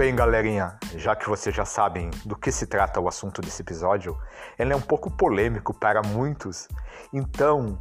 Bem, 0.00 0.16
galerinha, 0.16 0.78
já 0.96 1.14
que 1.14 1.28
vocês 1.28 1.54
já 1.54 1.66
sabem 1.66 2.08
do 2.24 2.34
que 2.34 2.50
se 2.50 2.66
trata 2.66 2.98
o 2.98 3.06
assunto 3.06 3.42
desse 3.42 3.60
episódio, 3.60 4.18
ele 4.58 4.72
é 4.72 4.76
um 4.76 4.80
pouco 4.80 5.10
polêmico 5.10 5.78
para 5.78 6.00
muitos, 6.00 6.66
então 7.12 7.78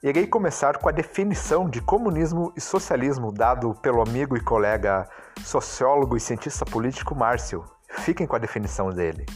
irei 0.00 0.28
começar 0.28 0.78
com 0.78 0.88
a 0.88 0.92
definição 0.92 1.68
de 1.68 1.80
comunismo 1.80 2.52
e 2.56 2.60
socialismo 2.60 3.32
dado 3.32 3.74
pelo 3.82 4.00
amigo 4.00 4.36
e 4.36 4.40
colega 4.40 5.10
sociólogo 5.44 6.16
e 6.16 6.20
cientista 6.20 6.64
político 6.64 7.16
Márcio. 7.16 7.64
Fiquem 7.98 8.28
com 8.28 8.36
a 8.36 8.38
definição 8.38 8.90
dele. 8.90 9.26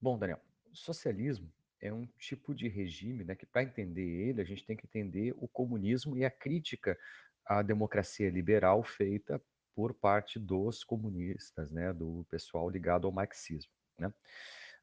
Bom, 0.00 0.18
Daniel, 0.18 0.40
socialismo 0.72 1.52
é 1.84 1.92
um 1.92 2.06
tipo 2.18 2.54
de 2.54 2.66
regime 2.66 3.24
né, 3.24 3.34
que, 3.34 3.44
para 3.44 3.62
entender 3.62 4.02
ele, 4.02 4.40
a 4.40 4.44
gente 4.44 4.64
tem 4.64 4.74
que 4.74 4.86
entender 4.86 5.34
o 5.36 5.46
comunismo 5.46 6.16
e 6.16 6.24
a 6.24 6.30
crítica 6.30 6.98
à 7.44 7.60
democracia 7.60 8.30
liberal 8.30 8.82
feita 8.82 9.40
por 9.74 9.92
parte 9.92 10.38
dos 10.38 10.82
comunistas, 10.82 11.70
né, 11.70 11.92
do 11.92 12.26
pessoal 12.30 12.70
ligado 12.70 13.06
ao 13.06 13.12
marxismo. 13.12 13.70
Né? 13.98 14.08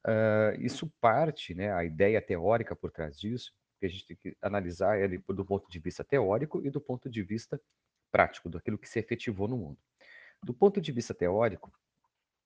Uh, 0.06 0.60
isso 0.60 0.88
parte, 1.00 1.54
né, 1.54 1.72
a 1.72 1.84
ideia 1.84 2.22
teórica 2.22 2.76
por 2.76 2.92
trás 2.92 3.18
disso, 3.18 3.52
que 3.80 3.86
a 3.86 3.88
gente 3.88 4.06
tem 4.06 4.16
que 4.16 4.36
analisar 4.40 5.00
ele 5.00 5.18
do 5.18 5.44
ponto 5.44 5.68
de 5.68 5.80
vista 5.80 6.04
teórico 6.04 6.64
e 6.64 6.70
do 6.70 6.80
ponto 6.80 7.10
de 7.10 7.22
vista 7.22 7.60
prático, 8.12 8.48
daquilo 8.48 8.78
que 8.78 8.88
se 8.88 9.00
efetivou 9.00 9.48
no 9.48 9.56
mundo. 9.56 9.78
Do 10.40 10.54
ponto 10.54 10.80
de 10.80 10.92
vista 10.92 11.12
teórico, 11.12 11.72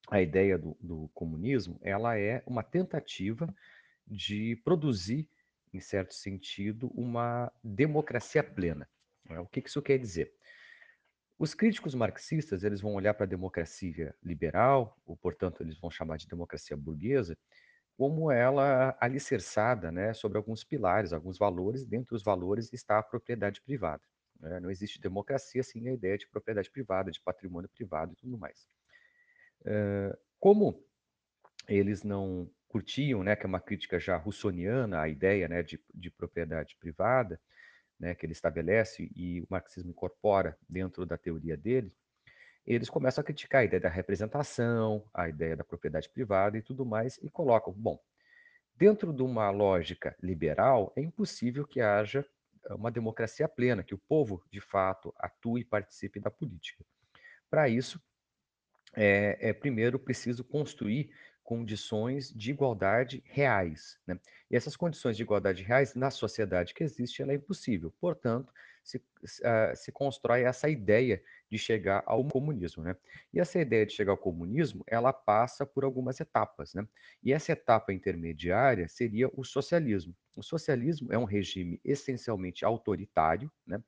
a 0.09 0.23
ideia 0.23 0.57
do, 0.57 0.75
do 0.81 1.11
comunismo 1.13 1.79
ela 1.83 2.19
é 2.19 2.43
uma 2.47 2.63
tentativa 2.63 3.53
de 4.07 4.57
produzir, 4.65 5.29
em 5.73 5.81
certo 5.81 6.15
sentido, 6.15 6.89
uma 6.95 7.53
democracia 7.63 8.43
plena. 8.43 8.89
Né? 9.29 9.39
O 9.41 9.47
que 9.47 9.61
isso 9.61 9.83
quer 9.83 9.99
dizer? 9.99 10.33
Os 11.39 11.53
críticos 11.55 11.95
marxistas 11.95 12.65
eles 12.65 12.81
vão 12.81 12.95
olhar 12.95 13.13
para 13.13 13.25
a 13.25 13.29
democracia 13.29 14.15
liberal, 14.23 14.97
ou 15.05 15.17
portanto 15.17 15.63
eles 15.63 15.79
vão 15.79 15.91
chamar 15.91 16.17
de 16.17 16.27
democracia 16.27 16.77
burguesa, 16.77 17.37
como 17.97 18.31
ela 18.31 18.97
alicerçada 19.01 19.91
né, 19.91 20.15
sobre 20.15 20.39
alguns 20.39 20.65
pilares, 20.65 21.13
alguns 21.13 21.37
valores. 21.37 21.85
Dentre 21.85 22.15
os 22.15 22.23
valores 22.23 22.73
está 22.73 22.99
a 22.99 23.03
propriedade 23.03 23.61
privada. 23.61 24.03
Né? 24.41 24.61
Não 24.61 24.71
existe 24.71 25.01
democracia 25.01 25.63
sem 25.63 25.89
a 25.89 25.93
ideia 25.93 26.17
de 26.17 26.29
propriedade 26.29 26.71
privada, 26.71 27.11
de 27.11 27.21
patrimônio 27.21 27.69
privado 27.69 28.13
e 28.13 28.17
tudo 28.17 28.39
mais. 28.39 28.67
Como 30.39 30.85
eles 31.69 32.03
não 32.03 32.51
curtiam, 32.77 33.23
né, 33.23 33.35
que 33.35 33.47
é 33.47 33.49
uma 33.49 33.61
crítica 33.61 33.99
já 33.99 34.19
russoniana 34.19 35.01
à 35.01 35.09
ideia 35.09 35.49
né, 35.49 35.63
de, 35.63 35.81
de 35.95 36.11
propriedade 36.11 36.77
privada, 36.79 37.41
né, 37.99 38.15
que 38.15 38.27
ele 38.27 38.35
estabelece 38.35 39.11
e 39.17 39.41
o 39.41 39.47
marxismo 39.49 39.91
incorpora 39.91 40.59
dentro 40.69 41.07
da 41.07 41.17
teoria 41.17 41.57
dele, 41.57 41.91
eles 42.67 42.91
começam 42.91 43.23
a 43.23 43.25
criticar 43.25 43.63
a 43.63 43.65
ideia 43.65 43.81
da 43.81 43.89
representação, 43.89 45.09
a 45.15 45.27
ideia 45.27 45.57
da 45.57 45.65
propriedade 45.65 46.11
privada 46.11 46.59
e 46.59 46.63
tudo 46.63 46.85
mais, 46.85 47.19
e 47.23 47.31
colocam, 47.31 47.73
bom, 47.73 47.99
dentro 48.75 49.11
de 49.11 49.23
uma 49.23 49.49
lógica 49.51 50.15
liberal, 50.23 50.93
é 50.95 51.01
impossível 51.01 51.67
que 51.67 51.81
haja 51.81 52.27
uma 52.73 52.91
democracia 52.91 53.49
plena, 53.49 53.83
que 53.83 53.95
o 53.95 54.03
povo, 54.07 54.45
de 54.51 54.61
fato, 54.61 55.15
atue 55.17 55.63
e 55.63 55.65
participe 55.65 56.21
da 56.21 56.31
política. 56.31 56.85
Para 57.49 57.71
isso, 57.71 57.99
é, 58.95 59.39
é 59.41 59.53
primeiro 59.55 59.99
preciso 59.99 60.45
construir 60.45 61.11
condições 61.47 62.33
de 62.35 62.51
igualdade 62.51 63.23
reais. 63.25 63.99
Né? 64.05 64.19
E 64.51 64.57
essas 64.57 64.77
condições 64.77 65.17
de 65.17 65.23
igualdade 65.23 65.63
reais, 65.63 65.95
na 65.95 66.11
sociedade 66.11 66.75
que 66.75 66.83
existe, 66.83 67.23
ela 67.23 67.31
é 67.31 67.37
impossível. 67.37 67.95
Portanto, 68.01 68.53
se, 68.83 68.99
uh, 68.99 69.75
se 69.77 69.93
constrói 69.93 70.43
essa 70.43 70.69
ideia 70.69 71.23
de 71.49 71.57
chegar 71.57 72.03
ao 72.05 72.25
comunismo. 72.27 72.83
Né? 72.83 72.97
E 73.33 73.39
essa 73.39 73.61
ideia 73.61 73.87
de 73.87 73.93
chegar 73.93 74.11
ao 74.11 74.19
comunismo, 74.19 74.83
ela 74.89 75.13
passa 75.13 75.65
por 75.65 75.85
algumas 75.85 76.19
etapas. 76.19 76.75
Né? 76.75 76.85
E 77.23 77.33
essa 77.33 77.53
etapa 77.53 77.93
intermediária 77.93 78.89
seria 78.89 79.31
o 79.33 79.45
socialismo. 79.45 80.17
O 80.35 80.43
socialismo 80.43 81.13
é 81.13 81.19
um 81.19 81.25
regime 81.25 81.81
essencialmente 81.85 82.65
autoritário, 82.65 83.51
né? 83.67 83.81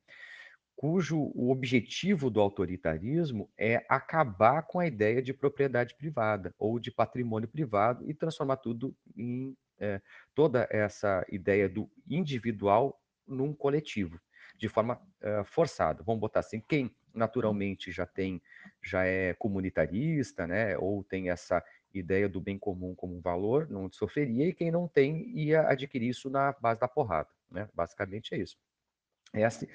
Cujo 0.79 1.29
o 1.35 1.51
objetivo 1.51 2.29
do 2.29 2.39
autoritarismo 2.39 3.49
é 3.57 3.85
acabar 3.89 4.61
com 4.61 4.79
a 4.79 4.87
ideia 4.87 5.21
de 5.21 5.33
propriedade 5.33 5.93
privada 5.93 6.55
ou 6.57 6.79
de 6.79 6.89
patrimônio 6.89 7.49
privado 7.49 8.09
e 8.09 8.13
transformar 8.13 8.55
tudo 8.55 8.95
em 9.17 9.57
é, 9.77 10.01
toda 10.33 10.69
essa 10.71 11.25
ideia 11.29 11.67
do 11.67 11.91
individual 12.09 12.97
num 13.27 13.53
coletivo, 13.53 14.21
de 14.55 14.69
forma 14.69 15.01
é, 15.19 15.43
forçada. 15.43 16.01
Vamos 16.01 16.21
botar 16.21 16.39
assim, 16.39 16.61
quem 16.61 16.89
naturalmente 17.13 17.91
já 17.91 18.05
tem, 18.05 18.41
já 18.81 19.03
é 19.03 19.33
comunitarista, 19.33 20.47
né, 20.47 20.77
ou 20.77 21.03
tem 21.03 21.29
essa 21.29 21.61
ideia 21.93 22.29
do 22.29 22.39
bem 22.39 22.57
comum 22.57 22.95
como 22.95 23.17
um 23.17 23.21
valor, 23.21 23.69
não 23.69 23.91
sofreria, 23.91 24.47
e 24.47 24.53
quem 24.53 24.71
não 24.71 24.87
tem 24.87 25.27
ia 25.37 25.67
adquirir 25.67 26.07
isso 26.07 26.29
na 26.29 26.53
base 26.53 26.79
da 26.79 26.87
porrada, 26.87 27.27
né? 27.51 27.67
Basicamente 27.73 28.33
é 28.33 28.37
isso. 28.37 28.57
Essa, 29.33 29.67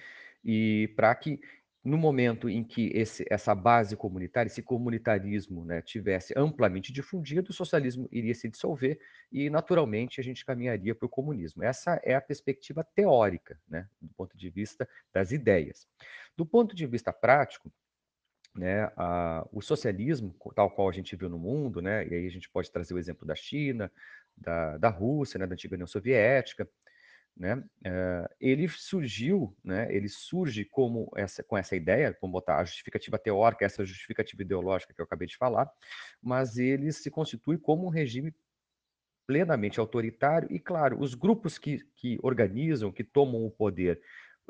e 0.44 0.92
para 0.96 1.14
que 1.14 1.40
no 1.84 1.98
momento 1.98 2.48
em 2.48 2.64
que 2.64 2.90
esse, 2.94 3.26
essa 3.28 3.54
base 3.54 3.94
comunitária, 3.94 4.48
esse 4.48 4.62
comunitarismo 4.62 5.66
né, 5.66 5.82
tivesse 5.82 6.32
amplamente 6.34 6.90
difundido, 6.90 7.50
o 7.50 7.54
socialismo 7.54 8.08
iria 8.10 8.34
se 8.34 8.48
dissolver 8.48 8.98
e, 9.30 9.50
naturalmente, 9.50 10.18
a 10.18 10.24
gente 10.24 10.46
caminharia 10.46 10.94
para 10.94 11.04
o 11.04 11.10
comunismo. 11.10 11.62
Essa 11.62 12.00
é 12.02 12.14
a 12.14 12.22
perspectiva 12.22 12.82
teórica, 12.94 13.60
né, 13.68 13.86
do 14.00 14.08
ponto 14.14 14.34
de 14.36 14.48
vista 14.48 14.88
das 15.12 15.30
ideias. 15.30 15.86
Do 16.34 16.46
ponto 16.46 16.74
de 16.74 16.86
vista 16.86 17.12
prático, 17.12 17.70
né, 18.54 18.90
a, 18.96 19.46
o 19.52 19.60
socialismo, 19.60 20.34
tal 20.54 20.70
qual 20.70 20.88
a 20.88 20.92
gente 20.92 21.14
viu 21.16 21.28
no 21.28 21.38
mundo, 21.38 21.82
né, 21.82 22.06
e 22.08 22.14
aí 22.14 22.26
a 22.26 22.30
gente 22.30 22.48
pode 22.48 22.70
trazer 22.70 22.94
o 22.94 22.98
exemplo 22.98 23.26
da 23.26 23.34
China, 23.34 23.92
da, 24.34 24.78
da 24.78 24.88
Rússia, 24.88 25.38
né, 25.38 25.46
da 25.46 25.52
antiga 25.52 25.74
União 25.74 25.86
Soviética, 25.86 26.66
né? 27.36 27.56
Uh, 27.56 28.28
ele 28.40 28.68
surgiu, 28.68 29.56
né? 29.62 29.92
Ele 29.94 30.08
surge 30.08 30.64
como 30.64 31.10
essa, 31.16 31.42
com 31.42 31.56
essa 31.56 31.74
ideia, 31.74 32.16
vamos 32.20 32.32
botar 32.32 32.58
a 32.58 32.64
justificativa 32.64 33.18
teórica, 33.18 33.64
essa 33.64 33.84
justificativa 33.84 34.42
ideológica 34.42 34.94
que 34.94 35.00
eu 35.00 35.04
acabei 35.04 35.26
de 35.26 35.36
falar, 35.36 35.70
mas 36.22 36.56
ele 36.56 36.92
se 36.92 37.10
constitui 37.10 37.58
como 37.58 37.86
um 37.86 37.90
regime 37.90 38.32
plenamente 39.26 39.80
autoritário 39.80 40.48
e, 40.52 40.60
claro, 40.60 41.00
os 41.00 41.14
grupos 41.14 41.58
que, 41.58 41.84
que 41.96 42.18
organizam, 42.22 42.92
que 42.92 43.02
tomam 43.02 43.44
o 43.44 43.50
poder 43.50 44.00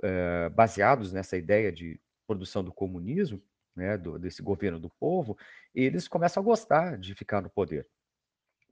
uh, 0.00 0.50
baseados 0.50 1.12
nessa 1.12 1.36
ideia 1.36 1.72
de 1.72 2.00
produção 2.26 2.62
do 2.62 2.72
comunismo, 2.72 3.42
né, 3.74 3.96
do, 3.96 4.18
desse 4.18 4.42
governo 4.42 4.78
do 4.78 4.90
povo, 4.90 5.36
eles 5.74 6.06
começam 6.08 6.42
a 6.42 6.44
gostar 6.44 6.98
de 6.98 7.14
ficar 7.14 7.40
no 7.40 7.50
poder. 7.50 7.86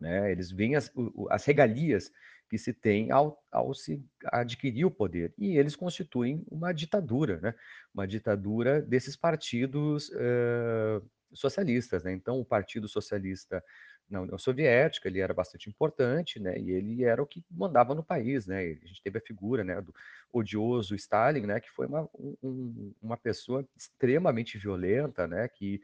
Né? 0.01 0.33
Eles 0.33 0.51
veem 0.51 0.75
as, 0.75 0.93
as 1.31 1.45
regalias 1.45 2.11
que 2.53 2.59
se 2.59 2.75
tem 2.75 3.11
ao, 3.11 3.43
ao 3.51 3.73
se 3.73 4.05
adquirir 4.27 4.85
o 4.85 4.91
poder. 4.91 5.33
E 5.39 5.57
eles 5.57 5.75
constituem 5.75 6.45
uma 6.51 6.71
ditadura, 6.71 7.41
né? 7.41 7.55
uma 7.95 8.07
ditadura 8.07 8.83
desses 8.83 9.17
partidos 9.17 10.11
uh, 10.11 11.03
socialistas. 11.33 12.05
Né? 12.05 12.13
Então, 12.13 12.39
o 12.39 12.45
Partido 12.45 12.87
Socialista 12.87 13.65
na 14.07 14.21
União 14.21 14.37
Soviética, 14.37 15.09
ele 15.09 15.21
era 15.21 15.33
bastante 15.33 15.71
importante, 15.71 16.39
né? 16.39 16.59
E 16.59 16.71
ele 16.73 17.05
era 17.05 17.23
o 17.23 17.27
que 17.27 17.43
mandava 17.51 17.95
no 17.95 18.05
país, 18.05 18.47
né? 18.47 18.59
A 18.59 18.87
gente 18.87 19.03
teve 19.03 19.17
a 19.17 19.23
figura, 19.23 19.65
né, 19.65 19.81
do 19.81 19.95
odioso 20.31 20.95
Stalin, 20.95 21.47
né, 21.47 21.59
que 21.59 21.71
foi 21.71 21.87
uma, 21.87 22.07
um, 22.43 22.93
uma 23.01 23.17
pessoa 23.17 23.67
extremamente 23.75 24.59
violenta, 24.59 25.27
né, 25.27 25.49
que 25.49 25.81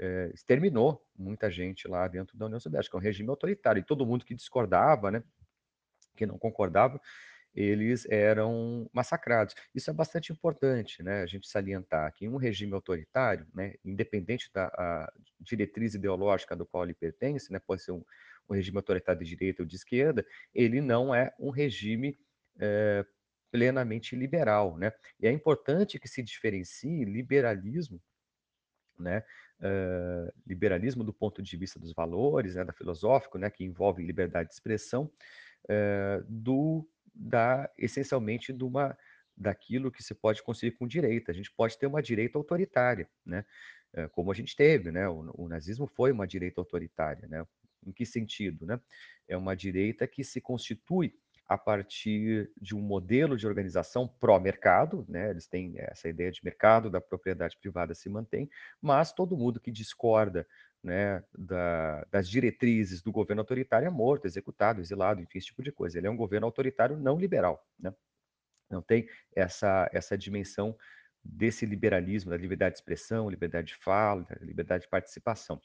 é, 0.00 0.32
exterminou 0.34 1.00
muita 1.16 1.48
gente 1.48 1.86
lá 1.86 2.08
dentro 2.08 2.36
da 2.36 2.46
União 2.46 2.58
Soviética, 2.58 2.96
um 2.96 3.00
regime 3.00 3.28
autoritário, 3.28 3.78
e 3.78 3.84
todo 3.84 4.06
mundo 4.06 4.24
que 4.24 4.34
discordava, 4.34 5.12
né, 5.12 5.22
que 6.18 6.26
não 6.26 6.38
concordava, 6.38 7.00
eles 7.54 8.06
eram 8.08 8.88
massacrados. 8.92 9.54
Isso 9.74 9.90
é 9.90 9.92
bastante 9.92 10.32
importante, 10.32 11.02
né, 11.02 11.22
a 11.22 11.26
gente 11.26 11.48
salientar 11.48 12.12
que 12.12 12.28
um 12.28 12.36
regime 12.36 12.72
autoritário, 12.72 13.46
né, 13.54 13.74
independente 13.84 14.50
da 14.52 15.10
diretriz 15.40 15.94
ideológica 15.94 16.54
do 16.54 16.66
qual 16.66 16.84
ele 16.84 16.94
pertence, 16.94 17.52
né, 17.52 17.58
pode 17.58 17.82
ser 17.82 17.92
um, 17.92 18.04
um, 18.48 18.54
regime 18.54 18.76
autoritário 18.76 19.22
de 19.24 19.28
direita 19.28 19.62
ou 19.62 19.66
de 19.66 19.76
esquerda, 19.76 20.24
ele 20.54 20.80
não 20.80 21.14
é 21.14 21.32
um 21.38 21.50
regime 21.50 22.18
é, 22.60 23.04
plenamente 23.50 24.14
liberal, 24.14 24.76
né? 24.76 24.92
E 25.18 25.26
é 25.26 25.32
importante 25.32 25.98
que 25.98 26.08
se 26.08 26.22
diferencie 26.22 27.04
liberalismo, 27.04 28.00
né, 28.98 29.22
uh, 29.60 30.32
liberalismo 30.46 31.04
do 31.04 31.12
ponto 31.12 31.40
de 31.40 31.56
vista 31.56 31.78
dos 31.78 31.92
valores, 31.92 32.56
né, 32.56 32.64
da 32.64 32.72
filosófico, 32.72 33.38
né, 33.38 33.48
que 33.48 33.64
envolve 33.64 34.02
liberdade 34.04 34.48
de 34.48 34.54
expressão, 34.54 35.10
uh, 35.68 36.24
do 36.28 36.88
da 37.14 37.68
essencialmente 37.76 38.52
de 38.52 38.62
uma 38.62 38.96
daquilo 39.36 39.90
que 39.90 40.02
se 40.02 40.14
pode 40.14 40.42
conseguir 40.42 40.76
com 40.76 40.86
direita. 40.86 41.30
A 41.30 41.34
gente 41.34 41.50
pode 41.52 41.78
ter 41.78 41.86
uma 41.86 42.02
direita 42.02 42.38
autoritária, 42.38 43.08
né? 43.24 43.44
Uh, 43.94 44.08
como 44.10 44.30
a 44.30 44.34
gente 44.34 44.54
teve, 44.54 44.90
né? 44.90 45.08
O, 45.08 45.44
o, 45.44 45.48
nazismo 45.48 45.86
foi 45.86 46.12
uma 46.12 46.26
direita 46.26 46.60
autoritária, 46.60 47.26
né? 47.28 47.44
Em 47.86 47.92
que 47.92 48.04
sentido, 48.04 48.66
né? 48.66 48.80
É 49.26 49.36
uma 49.36 49.54
direita 49.54 50.06
que 50.06 50.24
se 50.24 50.40
constitui 50.40 51.14
a 51.48 51.56
partir 51.56 52.52
de 52.60 52.76
um 52.76 52.80
modelo 52.80 53.34
de 53.34 53.46
organização 53.46 54.06
pró-mercado, 54.06 55.06
né? 55.08 55.30
eles 55.30 55.46
têm 55.46 55.74
essa 55.78 56.06
ideia 56.06 56.30
de 56.30 56.44
mercado, 56.44 56.90
da 56.90 57.00
propriedade 57.00 57.56
privada 57.58 57.94
se 57.94 58.08
mantém, 58.10 58.50
mas 58.82 59.12
todo 59.12 59.36
mundo 59.36 59.58
que 59.58 59.70
discorda 59.70 60.46
né, 60.82 61.22
da, 61.36 62.04
das 62.10 62.28
diretrizes 62.28 63.02
do 63.02 63.12
governo 63.12 63.42
autoritário 63.42 63.86
é 63.86 63.90
morto, 63.90 64.26
executado, 64.26 64.80
exilado, 64.80 65.20
enfim, 65.20 65.38
esse 65.38 65.48
tipo 65.48 65.62
de 65.62 65.72
coisa. 65.72 65.98
Ele 65.98 66.06
é 66.06 66.10
um 66.10 66.16
governo 66.16 66.46
autoritário 66.46 66.96
não 66.96 67.18
liberal. 67.18 67.66
Né? 67.78 67.92
Não 68.70 68.82
tem 68.82 69.08
essa, 69.34 69.88
essa 69.92 70.16
dimensão 70.16 70.76
desse 71.24 71.66
liberalismo, 71.66 72.30
da 72.30 72.36
liberdade 72.36 72.74
de 72.74 72.78
expressão, 72.78 73.28
liberdade 73.28 73.68
de 73.68 73.76
fala, 73.76 74.26
liberdade 74.40 74.84
de 74.84 74.90
participação 74.90 75.60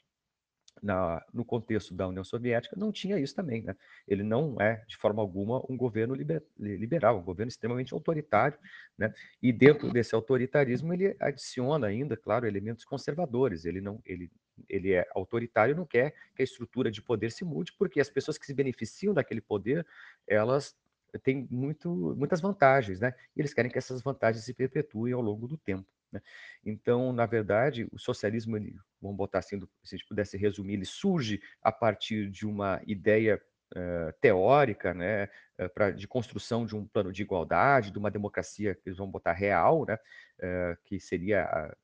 na, 0.82 1.24
no 1.32 1.44
contexto 1.44 1.94
da 1.94 2.06
União 2.06 2.24
Soviética, 2.24 2.76
não 2.76 2.92
tinha 2.92 3.18
isso 3.18 3.34
também. 3.34 3.62
Né? 3.62 3.76
Ele 4.06 4.22
não 4.22 4.60
é, 4.60 4.84
de 4.86 4.96
forma 4.96 5.22
alguma, 5.22 5.64
um 5.68 5.76
governo 5.76 6.14
liber, 6.14 6.42
liberal, 6.58 7.18
um 7.18 7.24
governo 7.24 7.48
extremamente 7.48 7.94
autoritário. 7.94 8.58
Né? 8.98 9.12
E 9.42 9.52
dentro 9.52 9.90
desse 9.92 10.14
autoritarismo, 10.14 10.92
ele 10.92 11.16
adiciona 11.20 11.86
ainda, 11.86 12.16
claro, 12.16 12.46
elementos 12.46 12.84
conservadores. 12.84 13.64
Ele, 13.64 13.80
não, 13.80 14.00
ele, 14.04 14.30
ele 14.68 14.92
é 14.92 15.06
autoritário 15.14 15.74
não 15.74 15.86
quer 15.86 16.14
que 16.34 16.42
a 16.42 16.44
estrutura 16.44 16.90
de 16.90 17.02
poder 17.02 17.30
se 17.30 17.44
mude, 17.44 17.72
porque 17.78 18.00
as 18.00 18.10
pessoas 18.10 18.38
que 18.38 18.46
se 18.46 18.54
beneficiam 18.54 19.14
daquele 19.14 19.40
poder, 19.40 19.86
elas 20.26 20.76
têm 21.22 21.46
muito, 21.50 22.14
muitas 22.16 22.40
vantagens, 22.40 23.00
né? 23.00 23.14
E 23.36 23.40
eles 23.40 23.54
querem 23.54 23.70
que 23.70 23.78
essas 23.78 24.02
vantagens 24.02 24.44
se 24.44 24.54
perpetuem 24.54 25.12
ao 25.12 25.20
longo 25.20 25.46
do 25.46 25.56
tempo. 25.56 25.86
Né? 26.10 26.20
Então, 26.64 27.12
na 27.12 27.26
verdade, 27.26 27.88
o 27.92 27.98
socialismo, 27.98 28.56
ele, 28.56 28.76
vamos 29.00 29.16
botar 29.16 29.40
assim, 29.40 29.60
se 29.82 29.94
a 29.94 29.98
gente 29.98 30.08
pudesse 30.08 30.36
resumir, 30.36 30.74
ele 30.74 30.84
surge 30.84 31.40
a 31.62 31.72
partir 31.72 32.30
de 32.30 32.46
uma 32.46 32.80
ideia 32.86 33.40
uh, 33.76 34.12
teórica, 34.20 34.94
né, 34.94 35.28
uh, 35.58 35.68
pra, 35.74 35.90
de 35.90 36.06
construção 36.06 36.64
de 36.64 36.76
um 36.76 36.86
plano 36.86 37.12
de 37.12 37.22
igualdade, 37.22 37.90
de 37.90 37.98
uma 37.98 38.10
democracia 38.10 38.74
que 38.74 38.88
eles 38.88 38.98
vão 38.98 39.10
botar 39.10 39.32
real, 39.32 39.84
né, 39.86 39.94
uh, 39.94 40.76
que 40.84 41.00
seria 41.00 41.74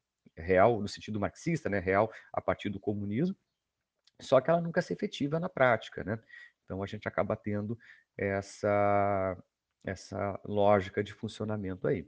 real 0.41 0.81
no 0.81 0.89
sentido 0.89 1.21
marxista, 1.21 1.69
né, 1.69 1.79
real 1.79 2.13
a 2.33 2.41
partir 2.41 2.69
do 2.69 2.81
comunismo, 2.81 3.37
só 4.21 4.41
que 4.41 4.51
ela 4.51 4.61
nunca 4.61 4.83
se 4.83 4.93
efetiva 4.93 5.41
na 5.41 5.49
prática, 5.49 6.05
né? 6.05 6.19
Então 6.65 6.83
a 6.83 6.87
gente 6.87 7.09
acaba 7.09 7.37
tendo 7.37 7.79
essa 8.17 9.37
essa 9.83 10.39
lógica 10.45 11.03
de 11.03 11.15
funcionamento 11.15 11.89
aí. 11.89 12.07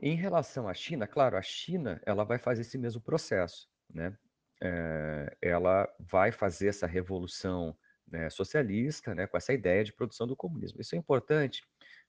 Em 0.00 0.14
relação 0.14 0.68
à 0.68 0.74
China, 0.74 1.06
claro, 1.06 1.36
a 1.36 1.42
China 1.42 2.00
ela 2.04 2.22
vai 2.24 2.38
fazer 2.38 2.60
esse 2.62 2.78
mesmo 2.78 3.00
processo, 3.00 3.68
né? 3.88 4.16
É, 4.60 5.36
ela 5.40 5.88
vai 5.98 6.30
fazer 6.32 6.68
essa 6.68 6.86
revolução 6.86 7.76
né, 8.10 8.28
socialista, 8.30 9.14
né, 9.14 9.26
com 9.26 9.36
essa 9.36 9.52
ideia 9.52 9.84
de 9.84 9.92
produção 9.92 10.26
do 10.26 10.36
comunismo. 10.36 10.80
Isso 10.80 10.94
é 10.94 10.98
importante, 10.98 11.62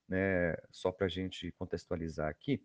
né, 0.07 0.56
só 0.72 0.92
para 0.92 1.06
a 1.06 1.10
gente 1.10 1.51
contextualizar 1.54 2.30
aqui. 2.30 2.63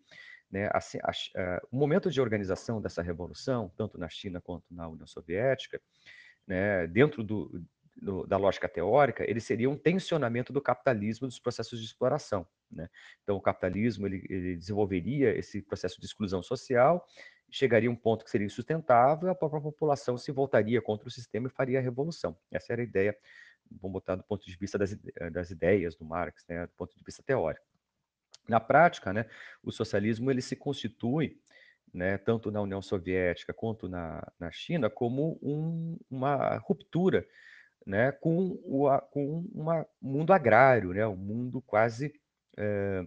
Né, 0.51 0.69
assim, 0.71 0.99
a, 1.03 1.11
a, 1.11 1.61
o 1.71 1.75
momento 1.75 2.09
de 2.09 2.21
organização 2.21 2.81
dessa 2.81 3.01
revolução, 3.01 3.71
tanto 3.75 3.97
na 3.97 4.07
China 4.07 4.39
quanto 4.39 4.65
na 4.71 4.87
União 4.87 5.07
Soviética, 5.07 5.81
né, 6.47 6.87
dentro 6.87 7.23
do, 7.23 7.65
do, 7.95 8.25
da 8.27 8.37
lógica 8.37 8.67
teórica, 8.67 9.29
ele 9.29 9.39
seria 9.39 9.69
um 9.69 9.77
tensionamento 9.77 10.51
do 10.51 10.61
capitalismo 10.61 11.27
dos 11.27 11.39
processos 11.39 11.79
de 11.79 11.85
exploração. 11.85 12.45
Né? 12.69 12.89
Então, 13.23 13.37
o 13.37 13.41
capitalismo 13.41 14.05
ele, 14.05 14.25
ele, 14.29 14.55
desenvolveria 14.55 15.37
esse 15.37 15.61
processo 15.61 15.99
de 15.99 16.05
exclusão 16.05 16.43
social, 16.43 17.07
chegaria 17.49 17.89
a 17.89 17.91
um 17.91 17.95
ponto 17.95 18.25
que 18.25 18.31
seria 18.31 18.45
insustentável, 18.45 19.29
a 19.29 19.35
própria 19.35 19.61
população 19.61 20.17
se 20.17 20.31
voltaria 20.31 20.81
contra 20.81 21.07
o 21.07 21.11
sistema 21.11 21.47
e 21.47 21.51
faria 21.51 21.79
a 21.79 21.81
revolução. 21.81 22.37
Essa 22.51 22.73
era 22.73 22.81
a 22.81 22.85
ideia, 22.85 23.17
vamos 23.71 23.93
botar 23.93 24.15
do 24.15 24.23
ponto 24.23 24.45
de 24.45 24.55
vista 24.57 24.77
das, 24.77 24.95
das 25.31 25.51
ideias 25.51 25.95
do 25.95 26.03
Marx, 26.03 26.45
né? 26.47 26.65
do 26.65 26.73
ponto 26.73 26.95
de 26.97 27.03
vista 27.03 27.23
teórico. 27.23 27.65
Na 28.47 28.59
prática, 28.59 29.11
né, 29.11 29.25
o 29.63 29.71
socialismo 29.71 30.29
ele 30.29 30.41
se 30.41 30.55
constitui 30.55 31.39
né, 31.93 32.17
tanto 32.17 32.51
na 32.51 32.61
União 32.61 32.81
Soviética 32.81 33.53
quanto 33.53 33.87
na, 33.87 34.21
na 34.39 34.51
China, 34.51 34.89
como 34.89 35.39
um, 35.41 35.97
uma 36.09 36.57
ruptura 36.57 37.25
né, 37.85 38.11
com 38.11 38.59
o 38.63 38.89
com 39.11 39.45
uma 39.53 39.85
mundo 40.01 40.33
agrário, 40.33 40.93
né, 40.93 41.05
um 41.07 41.15
mundo 41.15 41.61
quase 41.61 42.13
é, 42.57 43.05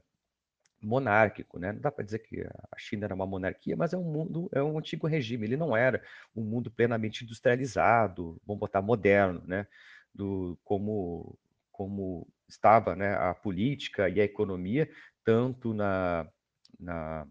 monárquico, 0.83 1.59
né? 1.59 1.73
Não 1.73 1.81
dá 1.81 1.91
para 1.91 2.05
dizer 2.05 2.21
que 2.21 2.41
a 2.43 2.79
China 2.79 3.07
era 3.07 3.15
uma 3.15 3.27
monarquia, 3.27 3.77
mas 3.77 3.93
é 3.93 3.97
um 3.97 4.05
mundo, 4.05 4.49
é 4.53 4.63
um 4.63 4.79
antigo 4.79 5.07
regime. 5.07 5.47
Ele 5.47 5.57
não 5.57 5.77
era 5.77 6.03
um 6.35 6.43
mundo 6.43 6.71
plenamente 6.71 7.25
industrializado, 7.25 8.41
vamos 8.47 8.61
botar 8.61 8.83
moderno, 8.83 9.43
né? 9.47 9.67
Do 10.15 10.59
como 10.65 11.37
como 11.73 12.27
estava, 12.49 12.97
né, 12.97 13.15
a 13.15 13.35
política 13.35 14.09
e 14.09 14.21
a 14.21 14.25
economia 14.25 14.91
tanto 15.29 15.75
na, 15.75 16.27
na 16.81 17.27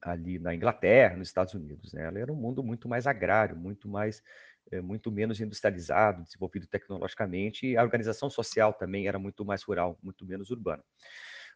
ali 0.00 0.38
na 0.38 0.54
Inglaterra, 0.54 1.16
nos 1.16 1.26
Estados 1.26 1.52
Unidos, 1.52 1.92
né? 1.92 2.04
Ela 2.06 2.20
era 2.20 2.32
um 2.32 2.36
mundo 2.36 2.62
muito 2.62 2.88
mais 2.88 3.08
agrário, 3.08 3.56
muito 3.56 3.88
mais 3.88 4.22
é, 4.70 4.80
muito 4.80 5.10
menos 5.10 5.40
industrializado, 5.40 6.22
desenvolvido 6.22 6.68
tecnologicamente, 6.68 7.66
e 7.66 7.76
a 7.76 7.82
organização 7.82 8.30
social 8.30 8.72
também 8.72 9.08
era 9.08 9.18
muito 9.18 9.44
mais 9.44 9.64
rural, 9.64 9.98
muito 10.00 10.24
menos 10.24 10.50
urbana. 10.50 10.84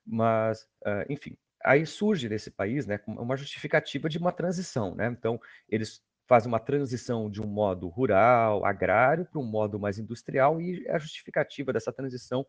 Mas, 0.05 0.65
uh, 0.85 1.07
enfim, 1.09 1.37
aí 1.65 1.87
surge 1.87 2.29
nesse 2.29 2.51
país 2.51 2.85
né, 2.85 2.99
uma 3.07 3.37
justificativa 3.37 4.09
de 4.09 4.19
uma 4.19 4.33
transição. 4.33 4.97
Né? 4.97 5.07
Então, 5.07 5.41
eles 5.69 6.03
fazem 6.27 6.49
uma 6.49 6.61
transição 6.61 7.31
de 7.31 7.43
um 7.43 7.47
modo 7.47 7.89
rural, 7.89 8.65
agrário, 8.65 9.27
para 9.27 9.41
um 9.41 9.45
modo 9.45 9.79
mais 9.79 9.99
industrial, 9.99 10.61
e 10.61 10.89
a 10.89 10.99
justificativa 10.99 11.73
dessa 11.73 11.93
transição 11.93 12.47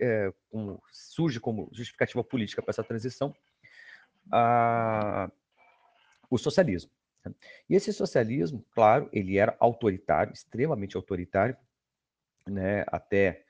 é, 0.00 0.32
um, 0.52 0.78
surge 0.90 1.40
como 1.40 1.68
justificativa 1.72 2.22
política 2.22 2.60
para 2.60 2.70
essa 2.70 2.84
transição 2.84 3.34
a, 4.30 5.30
o 6.30 6.38
socialismo. 6.38 6.90
E 7.68 7.74
esse 7.74 7.92
socialismo, 7.92 8.64
claro, 8.72 9.08
ele 9.12 9.38
era 9.38 9.56
autoritário, 9.58 10.32
extremamente 10.32 10.96
autoritário, 10.96 11.56
né, 12.46 12.84
até, 12.88 13.44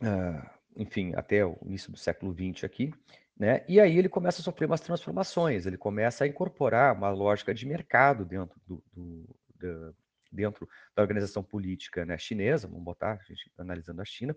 uh, 0.00 0.50
enfim, 0.76 1.12
até 1.16 1.44
o 1.44 1.58
início 1.64 1.90
do 1.90 1.98
século 1.98 2.32
XX 2.32 2.62
aqui, 2.62 2.94
né, 3.36 3.64
e 3.68 3.80
aí 3.80 3.98
ele 3.98 4.08
começa 4.08 4.40
a 4.40 4.44
sofrer 4.44 4.66
umas 4.66 4.80
transformações, 4.80 5.66
ele 5.66 5.76
começa 5.76 6.24
a 6.24 6.26
incorporar 6.26 6.96
uma 6.96 7.10
lógica 7.10 7.52
de 7.52 7.66
mercado 7.66 8.24
dentro 8.24 8.60
do, 8.66 8.82
do, 8.92 9.94
dentro 10.34 10.68
da 10.94 11.02
organização 11.02 11.42
política 11.42 12.04
né, 12.04 12.18
chinesa, 12.18 12.66
vamos 12.66 12.84
botar, 12.84 13.12
a 13.12 13.24
gente 13.24 13.50
analisando 13.56 14.02
a 14.02 14.04
China, 14.04 14.36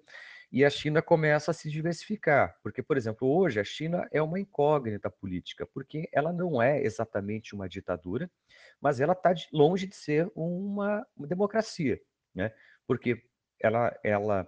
e 0.51 0.63
a 0.63 0.70
China 0.70 1.01
começa 1.01 1.51
a 1.51 1.54
se 1.54 1.70
diversificar, 1.70 2.56
porque, 2.62 2.82
por 2.82 2.96
exemplo, 2.96 3.27
hoje 3.27 3.60
a 3.60 3.63
China 3.63 4.08
é 4.12 4.22
uma 4.22 4.39
incógnita 4.39 5.10
política, 5.10 5.68
porque 5.74 6.08
ela 6.13 6.32
não 6.32 6.62
é 6.62 6.82
exatamente 6.82 7.56
uma 7.56 7.68
ditadura, 7.68 8.30
mas 8.80 9.01
ela 9.01 9.13
está 9.13 9.34
longe 9.51 9.88
de 9.88 9.96
ser 9.96 10.32
uma, 10.36 11.06
uma 11.16 11.27
democracia, 11.27 12.00
né? 12.34 12.54
porque 12.86 13.24
ela, 13.60 13.98
ela 14.04 14.48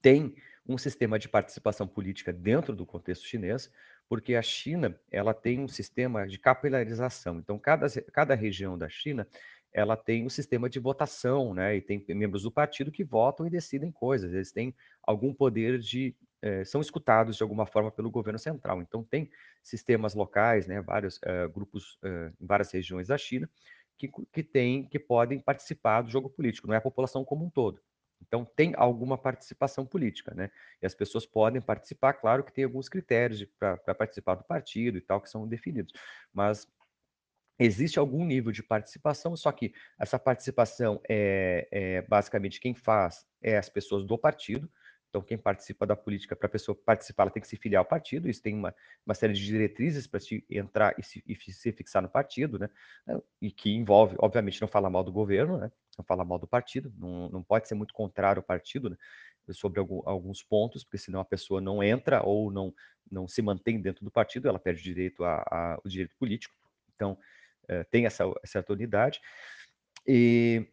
tem 0.00 0.34
um 0.68 0.78
sistema 0.78 1.18
de 1.18 1.28
participação 1.28 1.86
política 1.86 2.32
dentro 2.32 2.74
do 2.74 2.84
contexto 2.84 3.26
chinês, 3.26 3.70
porque 4.08 4.34
a 4.34 4.42
China 4.42 4.98
ela 5.10 5.34
tem 5.34 5.60
um 5.60 5.68
sistema 5.68 6.26
de 6.26 6.38
capilarização. 6.38 7.38
Então, 7.38 7.58
cada, 7.58 7.86
cada 8.12 8.34
região 8.34 8.76
da 8.76 8.88
China 8.88 9.26
ela 9.72 9.96
tem 9.96 10.24
um 10.24 10.30
sistema 10.30 10.70
de 10.70 10.78
votação, 10.78 11.52
né? 11.52 11.76
E 11.76 11.82
tem 11.82 12.02
membros 12.08 12.44
do 12.44 12.50
partido 12.50 12.90
que 12.90 13.04
votam 13.04 13.46
e 13.46 13.50
decidem 13.50 13.92
coisas. 13.92 14.32
Eles 14.32 14.50
têm 14.50 14.74
algum 15.02 15.34
poder 15.34 15.78
de 15.78 16.16
eh, 16.40 16.64
são 16.64 16.80
escutados 16.80 17.36
de 17.36 17.42
alguma 17.42 17.66
forma 17.66 17.90
pelo 17.90 18.10
governo 18.10 18.38
central. 18.38 18.80
Então 18.80 19.04
tem 19.04 19.30
sistemas 19.62 20.14
locais, 20.14 20.66
né? 20.66 20.80
Vários 20.80 21.18
uh, 21.18 21.50
grupos 21.52 21.98
uh, 22.02 22.32
em 22.40 22.46
várias 22.46 22.72
regiões 22.72 23.08
da 23.08 23.18
China 23.18 23.50
que 23.98 24.10
que 24.32 24.42
tem 24.42 24.86
que 24.88 24.98
podem 24.98 25.38
participar 25.40 26.02
do 26.02 26.10
jogo 26.10 26.30
político. 26.30 26.66
Não 26.66 26.74
é 26.74 26.78
a 26.78 26.80
população 26.80 27.24
como 27.24 27.44
um 27.44 27.50
todo. 27.50 27.80
Então 28.20 28.44
tem 28.44 28.72
alguma 28.76 29.16
participação 29.18 29.86
política, 29.86 30.34
né? 30.34 30.50
E 30.82 30.86
as 30.86 30.94
pessoas 30.94 31.26
podem 31.26 31.60
participar, 31.60 32.14
claro 32.14 32.44
que 32.44 32.52
tem 32.52 32.64
alguns 32.64 32.88
critérios 32.88 33.44
para 33.58 33.94
participar 33.94 34.34
do 34.34 34.44
partido 34.44 34.98
e 34.98 35.00
tal 35.00 35.20
que 35.20 35.30
são 35.30 35.46
definidos, 35.46 35.92
mas 36.32 36.66
Existe 37.58 37.98
algum 37.98 38.24
nível 38.24 38.52
de 38.52 38.62
participação, 38.62 39.34
só 39.34 39.50
que 39.50 39.72
essa 39.98 40.18
participação 40.18 41.00
é, 41.08 41.66
é, 41.70 42.02
basicamente 42.02 42.60
quem 42.60 42.74
faz 42.74 43.26
é 43.40 43.56
as 43.56 43.68
pessoas 43.68 44.04
do 44.04 44.18
partido. 44.18 44.70
Então, 45.16 45.24
quem 45.24 45.38
participa 45.38 45.86
da 45.86 45.96
política, 45.96 46.36
para 46.36 46.46
a 46.46 46.50
pessoa 46.50 46.76
participar, 46.76 47.22
ela 47.22 47.30
tem 47.30 47.40
que 47.40 47.48
se 47.48 47.56
filiar 47.56 47.80
ao 47.80 47.86
partido. 47.86 48.28
Isso 48.28 48.42
tem 48.42 48.54
uma, 48.54 48.74
uma 49.06 49.14
série 49.14 49.32
de 49.32 49.42
diretrizes 49.42 50.06
para 50.06 50.20
se 50.20 50.44
entrar 50.50 50.94
e 50.98 51.02
se, 51.02 51.24
e 51.26 51.34
se, 51.34 51.72
fixar 51.72 52.02
no 52.02 52.08
partido, 52.10 52.58
né? 52.58 52.68
E 53.40 53.50
que 53.50 53.74
envolve, 53.74 54.14
obviamente, 54.18 54.60
não 54.60 54.68
falar 54.68 54.90
mal 54.90 55.02
do 55.02 55.10
governo, 55.10 55.56
né? 55.56 55.72
Não 55.96 56.04
falar 56.04 56.26
mal 56.26 56.38
do 56.38 56.46
partido. 56.46 56.92
Não, 56.98 57.30
não 57.30 57.42
pode 57.42 57.66
ser 57.66 57.74
muito 57.74 57.94
contrário 57.94 58.40
ao 58.40 58.42
partido, 58.42 58.90
né? 58.90 58.96
Sobre 59.52 59.80
algum, 59.80 60.02
alguns 60.04 60.42
pontos, 60.42 60.84
porque 60.84 60.98
senão 60.98 61.20
a 61.20 61.24
pessoa 61.24 61.62
não 61.62 61.82
entra 61.82 62.22
ou 62.22 62.52
não, 62.52 62.74
não 63.10 63.26
se 63.26 63.40
mantém 63.40 63.80
dentro 63.80 64.04
do 64.04 64.10
partido, 64.10 64.48
ela 64.48 64.58
perde 64.58 64.82
direito 64.82 65.24
a, 65.24 65.36
a, 65.50 65.80
o 65.82 65.88
direito 65.88 66.14
político. 66.18 66.54
Então, 66.94 67.16
eh, 67.68 67.84
tem 67.84 68.04
essa, 68.04 68.24
essa 68.42 68.58
autoridade. 68.58 69.22
E, 70.06 70.66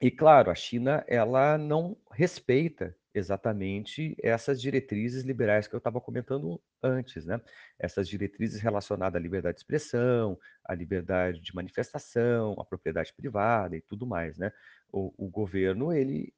e 0.00 0.08
claro, 0.08 0.52
a 0.52 0.54
China 0.54 1.04
ela 1.08 1.58
não 1.58 1.96
respeita 2.12 2.94
exatamente 3.18 4.16
essas 4.22 4.60
diretrizes 4.60 5.24
liberais 5.24 5.66
que 5.66 5.74
eu 5.74 5.78
estava 5.78 6.00
comentando 6.00 6.60
antes, 6.82 7.24
né? 7.24 7.40
Essas 7.78 8.08
diretrizes 8.08 8.60
relacionadas 8.60 9.18
à 9.18 9.22
liberdade 9.22 9.56
de 9.56 9.60
expressão, 9.60 10.38
à 10.64 10.74
liberdade 10.74 11.40
de 11.40 11.54
manifestação, 11.54 12.54
à 12.60 12.64
propriedade 12.64 13.12
privada 13.14 13.76
e 13.76 13.80
tudo 13.80 14.06
mais, 14.06 14.38
né? 14.38 14.52
O, 14.92 15.12
o 15.16 15.28
governo 15.30 15.92
ele 15.92 16.32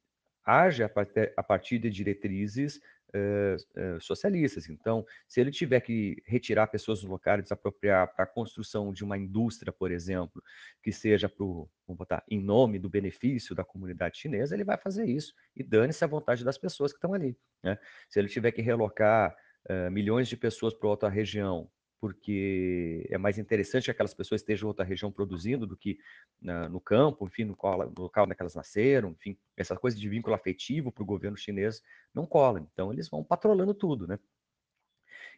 age 0.49 0.83
a 0.83 1.43
partir, 1.43 1.79
de 1.79 1.89
diretrizes 1.89 2.77
uh, 3.13 3.95
uh, 3.95 4.01
socialistas. 4.01 4.69
Então, 4.69 5.05
se 5.27 5.39
ele 5.39 5.51
tiver 5.51 5.79
que 5.81 6.21
retirar 6.25 6.67
pessoas 6.67 7.01
do 7.01 7.07
local 7.07 7.39
e 7.39 7.43
desapropriar 7.43 8.13
para 8.15 8.23
a 8.23 8.27
construção 8.27 8.91
de 8.91 9.03
uma 9.03 9.17
indústria, 9.17 9.71
por 9.71 9.91
exemplo, 9.91 10.41
que 10.81 10.91
seja 10.91 11.29
para 11.29 11.45
vamos 11.45 11.97
botar, 11.97 12.23
em 12.29 12.41
nome 12.41 12.79
do 12.79 12.89
benefício 12.89 13.55
da 13.55 13.63
comunidade 13.63 14.17
chinesa, 14.17 14.55
ele 14.55 14.63
vai 14.63 14.77
fazer 14.77 15.05
isso 15.05 15.33
e 15.55 15.63
dane-se 15.63 16.03
a 16.03 16.07
vontade 16.07 16.43
das 16.43 16.57
pessoas 16.57 16.91
que 16.91 16.97
estão 16.97 17.13
ali. 17.13 17.37
Né? 17.63 17.77
Se 18.09 18.19
ele 18.19 18.27
tiver 18.27 18.51
que 18.51 18.61
relocar 18.61 19.35
uh, 19.69 19.91
milhões 19.91 20.27
de 20.27 20.37
pessoas 20.37 20.73
para 20.73 20.89
outra 20.89 21.09
região 21.09 21.69
porque 21.99 23.05
é 23.09 23.17
mais 23.17 23.37
interessante 23.37 23.85
que 23.85 23.91
aquelas 23.91 24.13
pessoas 24.13 24.41
estejam 24.41 24.67
em 24.67 24.69
outra 24.69 24.85
região 24.85 25.11
produzindo 25.11 25.67
do 25.67 25.75
que 25.75 25.99
na, 26.41 26.69
no 26.69 26.79
campo, 26.79 27.27
enfim, 27.27 27.43
no, 27.43 27.57
no 27.95 28.03
local 28.03 28.25
onde 28.25 28.35
elas 28.39 28.55
nasceram, 28.55 29.11
enfim, 29.11 29.37
essa 29.57 29.75
coisa 29.75 29.97
de 29.97 30.07
vínculo 30.07 30.35
afetivo 30.35 30.91
para 30.91 31.03
o 31.03 31.05
governo 31.05 31.37
chinês 31.37 31.81
não 32.13 32.25
cola. 32.25 32.59
Então, 32.59 32.93
eles 32.93 33.09
vão 33.09 33.23
patrolando 33.23 33.73
tudo, 33.73 34.07
né? 34.07 34.17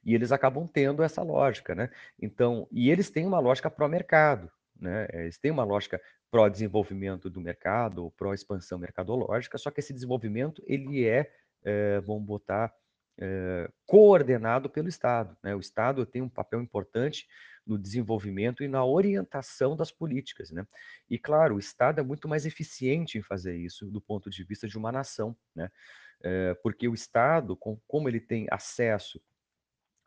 E 0.03 0.13
eles 0.15 0.32
acabam 0.32 0.68
tendo 0.68 1.03
essa 1.03 1.22
lógica, 1.22 1.75
né? 1.75 1.89
Então, 2.20 2.68
e 2.72 2.89
eles 2.89 3.10
têm 3.10 3.25
uma 3.25 3.39
lógica 3.39 3.70
pró-mercado, 3.70 4.51
né? 4.80 5.08
Eles 5.13 5.38
têm 5.38 5.51
uma 5.51 5.63
lógica 5.63 6.01
pró-desenvolvimento 6.30 7.30
do 7.30 7.41
mercado, 7.41 8.12
pró-expansão 8.18 8.80
mercadológica, 8.80 9.58
só 9.58 9.70
que 9.70 9.80
esse 9.80 9.94
desenvolvimento, 9.94 10.63
ele 10.65 11.06
é, 11.06 11.32
é 11.63 12.00
vamos 12.01 12.24
botar, 12.24 12.74
é, 13.22 13.72
coordenado 13.86 14.68
pelo 14.68 14.90
Estado. 14.90 15.38
Né? 15.44 15.56
O 15.56 15.60
Estado 15.60 16.06
tem 16.06 16.22
um 16.22 16.30
papel 16.30 16.60
importante 16.60 17.28
no 17.66 17.78
desenvolvimento 17.78 18.63
e 18.63 18.68
na 18.68 18.84
orientação 18.84 19.75
das 19.75 19.92
políticas. 19.92 20.50
Né? 20.50 20.66
E, 21.08 21.20
claro, 21.20 21.56
o 21.56 21.60
Estado 21.60 22.00
é 22.00 22.04
muito 22.04 22.28
mais 22.28 22.46
eficiente 22.46 23.20
em 23.20 23.22
fazer 23.22 23.56
isso 23.56 23.86
do 23.86 24.01
ponto 24.01 24.30
de 24.30 24.44
vista 24.44 24.68
de 24.68 24.78
uma 24.78 24.92
nação, 24.92 25.38
né? 25.56 25.70
É, 26.24 26.54
porque 26.62 26.88
o 26.88 26.94
Estado, 26.94 27.56
com, 27.58 27.80
como 27.88 28.08
ele 28.08 28.20
tem 28.20 28.46
acesso 28.51 29.20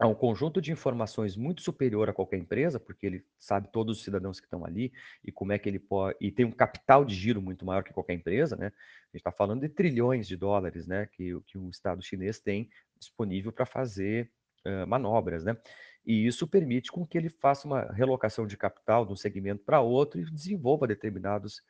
a 0.04 0.08
um 0.08 0.14
conjunto 0.14 0.60
de 0.60 0.70
informações 0.70 1.36
muito 1.36 1.62
superior 1.62 2.08
a 2.08 2.12
qualquer 2.12 2.38
empresa, 2.38 2.78
porque 2.78 3.06
ele 3.06 3.24
sabe 3.38 3.68
todos 3.72 3.98
os 3.98 4.04
cidadãos 4.04 4.38
que 4.38 4.46
estão 4.46 4.64
ali 4.64 4.92
e 5.24 5.32
como 5.32 5.52
é 5.52 5.58
que 5.58 5.68
ele 5.68 5.78
pode. 5.78 6.16
E 6.20 6.30
tem 6.30 6.44
um 6.44 6.52
capital 6.52 7.04
de 7.04 7.14
giro 7.14 7.40
muito 7.40 7.64
maior 7.64 7.82
que 7.82 7.92
qualquer 7.92 8.14
empresa, 8.14 8.54
né? 8.56 8.66
A 8.66 8.68
gente 8.68 9.16
está 9.16 9.32
falando 9.32 9.62
de 9.62 9.68
trilhões 9.68 10.28
de 10.28 10.36
dólares, 10.36 10.86
né? 10.86 11.06
Que, 11.12 11.40
que 11.46 11.56
o 11.56 11.70
Estado 11.70 12.02
chinês 12.02 12.38
tem 12.38 12.68
disponível 12.98 13.50
para 13.50 13.64
fazer 13.64 14.30
uh, 14.66 14.86
manobras, 14.86 15.42
né? 15.44 15.56
E 16.04 16.26
isso 16.26 16.46
permite 16.46 16.92
com 16.92 17.06
que 17.06 17.16
ele 17.16 17.30
faça 17.30 17.66
uma 17.66 17.90
relocação 17.92 18.46
de 18.46 18.58
capital 18.58 19.06
de 19.06 19.12
um 19.12 19.16
segmento 19.16 19.64
para 19.64 19.80
outro 19.80 20.20
e 20.20 20.30
desenvolva 20.30 20.86
determinados 20.86 21.62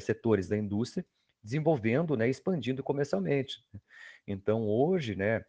setores 0.00 0.46
da 0.46 0.56
indústria, 0.56 1.04
desenvolvendo, 1.42 2.16
né, 2.16 2.28
expandindo 2.28 2.82
comercialmente. 2.82 3.64
Então, 4.26 4.68
hoje, 4.68 5.16
né, 5.16 5.44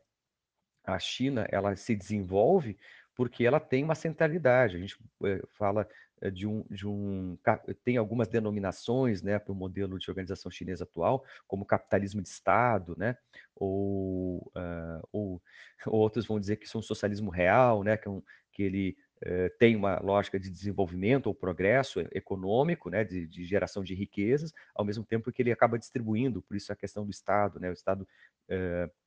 a 0.86 1.00
China 1.00 1.48
ela 1.52 1.76
se 1.76 1.96
desenvolve 1.96 2.78
porque 3.16 3.46
ela 3.46 3.60
tem 3.60 3.84
uma 3.84 3.96
centralidade. 3.96 4.76
A 4.76 4.80
gente 4.80 4.98
é, 5.24 5.42
fala 5.58 5.88
eh, 6.22 6.32
de 6.32 6.48
um, 6.48 6.66
de 6.70 6.88
um 6.88 7.38
tem 7.84 7.98
algumas 7.98 8.28
denominações 8.28 9.22
né, 9.22 9.38
para 9.38 9.52
o 9.52 9.56
modelo 9.56 10.00
de 10.00 10.10
organização 10.10 10.52
chinesa 10.52 10.84
atual, 10.84 11.24
como 11.48 11.66
capitalismo 11.66 12.22
de 12.22 12.30
Estado, 12.30 12.96
né, 12.98 13.18
ou, 13.56 14.52
uh, 14.56 15.08
ou, 15.12 15.42
ou 15.88 16.00
outros 16.00 16.26
vão 16.26 16.40
dizer 16.40 16.58
que 16.58 16.66
isso 16.66 16.78
é 16.78 16.80
um 16.80 16.84
socialismo 16.84 17.30
real, 17.30 17.84
né, 17.84 17.98
que, 17.98 18.08
é 18.08 18.12
um, 18.12 18.22
que 18.52 18.64
ele 18.64 18.98
uh, 19.24 19.50
tem 19.60 19.76
uma 19.76 20.00
lógica 20.00 20.40
de 20.40 20.50
desenvolvimento 20.50 21.28
ou 21.28 21.36
progresso 21.36 22.00
econômico, 22.14 22.90
né, 22.90 23.04
de, 23.04 23.28
de, 23.28 23.46
geração 23.46 23.84
de 23.84 23.94
riquezas, 23.94 24.54
ao 24.74 24.86
mesmo 24.86 25.04
tempo 25.04 25.32
que 25.32 25.42
ele 25.42 25.52
acaba 25.52 25.78
distribuindo, 25.78 26.42
por 26.42 26.56
isso 26.56 26.72
a 26.72 26.76
questão 26.76 27.04
do 27.04 27.12
Estado, 27.12 27.60
né, 27.60 27.70
o 27.70 27.74
Estado 27.74 28.08
eh, 28.35 28.35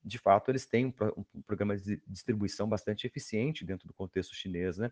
de 0.03 0.19
fato, 0.19 0.51
eles 0.51 0.67
têm 0.67 0.87
um, 0.87 1.43
programa 1.43 1.77
de 1.77 2.03
distribuição 2.07 2.69
bastante 2.69 3.07
eficiente 3.07 3.65
dentro 3.65 3.87
do 3.87 3.95
contexto 3.95 4.35
chinês, 4.35 4.79
né? 4.79 4.91